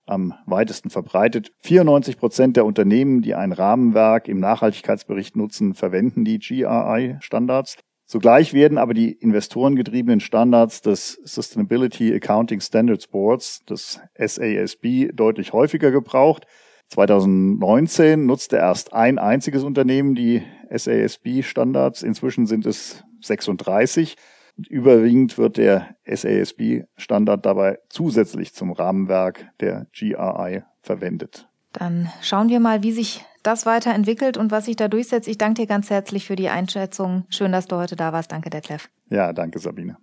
am 0.05 0.33
weitesten 0.45 0.89
verbreitet. 0.89 1.51
94 1.61 2.17
Prozent 2.17 2.57
der 2.57 2.65
Unternehmen, 2.65 3.21
die 3.21 3.35
ein 3.35 3.51
Rahmenwerk 3.51 4.27
im 4.27 4.39
Nachhaltigkeitsbericht 4.39 5.35
nutzen, 5.35 5.73
verwenden 5.73 6.25
die 6.25 6.39
GRI-Standards. 6.39 7.77
Zugleich 8.07 8.53
werden 8.53 8.77
aber 8.77 8.93
die 8.93 9.11
investorengetriebenen 9.11 10.19
Standards 10.19 10.81
des 10.81 11.19
Sustainability 11.23 12.13
Accounting 12.13 12.61
Standards 12.61 13.07
Boards, 13.07 13.65
des 13.65 13.99
SASB, 14.15 15.11
deutlich 15.11 15.53
häufiger 15.53 15.89
gebraucht. 15.89 16.45
2019 16.89 18.27
nutzte 18.27 18.57
erst 18.57 18.93
ein 18.93 19.17
einziges 19.17 19.63
Unternehmen 19.63 20.13
die 20.13 20.43
SASB-Standards. 20.69 22.03
Inzwischen 22.03 22.45
sind 22.45 22.67
es 22.67 23.03
36. 23.21 24.15
Und 24.57 24.67
überwiegend 24.67 25.37
wird 25.37 25.57
der 25.57 25.95
SASB-Standard 26.05 27.45
dabei 27.45 27.79
zusätzlich 27.89 28.53
zum 28.53 28.71
Rahmenwerk 28.71 29.45
der 29.59 29.87
GRI 29.93 30.63
verwendet. 30.81 31.47
Dann 31.73 32.09
schauen 32.21 32.49
wir 32.49 32.61
mal, 32.61 32.83
wie 32.83 32.93
sich 32.93 33.25
das 33.43 33.65
weiterentwickelt 33.65 34.37
und 34.37 34.51
was 34.51 34.65
sich 34.65 34.75
da 34.75 34.87
durchsetzt. 34.87 35.27
Ich 35.27 35.37
danke 35.37 35.61
dir 35.61 35.67
ganz 35.67 35.89
herzlich 35.89 36.25
für 36.25 36.35
die 36.35 36.49
Einschätzung. 36.49 37.25
Schön, 37.29 37.51
dass 37.51 37.67
du 37.67 37.75
heute 37.75 37.95
da 37.95 38.13
warst. 38.13 38.31
Danke, 38.31 38.49
Detlef. 38.49 38.89
Ja, 39.09 39.33
danke, 39.33 39.59
Sabine. 39.59 39.97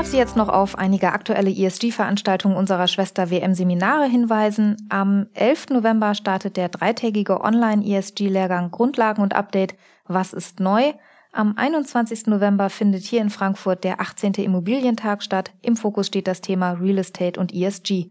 Darf 0.00 0.08
Sie 0.08 0.16
jetzt 0.16 0.34
noch 0.34 0.48
auf 0.48 0.78
einige 0.78 1.12
aktuelle 1.12 1.50
ESG-Veranstaltungen 1.50 2.56
unserer 2.56 2.88
Schwester 2.88 3.28
WM-Seminare 3.30 4.06
hinweisen. 4.06 4.78
Am 4.88 5.26
11. 5.34 5.68
November 5.68 6.14
startet 6.14 6.56
der 6.56 6.70
dreitägige 6.70 7.42
Online-ESG-Lehrgang 7.42 8.70
Grundlagen 8.70 9.20
und 9.20 9.34
Update 9.34 9.74
Was 10.06 10.32
ist 10.32 10.58
neu? 10.58 10.94
Am 11.32 11.52
21. 11.54 12.28
November 12.28 12.70
findet 12.70 13.02
hier 13.02 13.20
in 13.20 13.28
Frankfurt 13.28 13.84
der 13.84 14.00
18. 14.00 14.32
Immobilientag 14.36 15.22
statt. 15.22 15.52
Im 15.60 15.76
Fokus 15.76 16.06
steht 16.06 16.28
das 16.28 16.40
Thema 16.40 16.72
Real 16.80 16.96
Estate 16.96 17.38
und 17.38 17.52
ESG. 17.52 18.08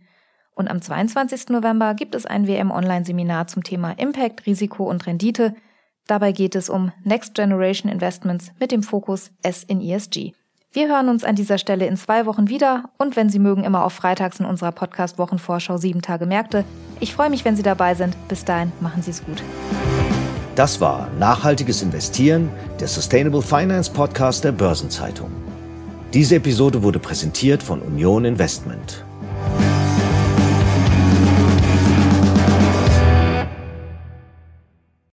Und 0.54 0.70
am 0.70 0.84
22. 0.84 1.50
November 1.50 1.96
gibt 1.96 2.14
es 2.14 2.28
ein 2.28 2.46
WM-Online-Seminar 2.46 3.48
zum 3.48 3.64
Thema 3.64 3.94
Impact, 3.94 4.46
Risiko 4.46 4.88
und 4.88 5.08
Rendite. 5.08 5.56
Dabei 6.06 6.34
geht 6.34 6.54
es 6.54 6.70
um 6.70 6.92
Next 7.04 7.34
Generation 7.34 7.92
Investments 7.92 8.52
mit 8.60 8.72
dem 8.72 8.84
Fokus 8.84 9.32
S 9.42 9.64
in 9.64 9.82
ESG. 9.82 10.34
Wir 10.72 10.88
hören 10.88 11.10
uns 11.10 11.24
an 11.24 11.36
dieser 11.36 11.58
Stelle 11.58 11.88
in 11.88 11.98
zwei 11.98 12.28
Wochen 12.28 12.48
wieder 12.48 12.92
und 13.00 13.16
wenn 13.16 13.28
Sie 13.32 13.40
mögen, 13.40 13.64
immer 13.64 13.84
auf 13.84 13.94
Freitags 13.94 14.40
in 14.40 14.46
unserer 14.46 14.72
Podcast-Wochenvorschau 14.72 15.78
sieben 15.78 16.04
Tage 16.04 16.28
Märkte. 16.28 16.64
Ich 17.00 17.16
freue 17.16 17.32
mich, 17.32 17.44
wenn 17.44 17.56
Sie 17.56 17.64
dabei 17.64 17.96
sind. 17.96 18.16
Bis 18.28 18.46
dahin, 18.46 18.72
machen 18.80 19.02
Sie 19.02 19.10
es 19.10 19.26
gut. 19.26 19.42
Das 20.54 20.80
war 20.80 21.10
Nachhaltiges 21.18 21.82
Investieren, 21.82 22.52
der 22.80 22.88
Sustainable 22.88 23.42
Finance 23.42 23.92
Podcast 23.92 24.44
der 24.44 24.52
Börsenzeitung. 24.52 25.32
Diese 26.14 26.36
Episode 26.36 26.84
wurde 26.84 27.00
präsentiert 27.00 27.64
von 27.64 27.82
Union 27.82 28.24
Investment. 28.26 29.04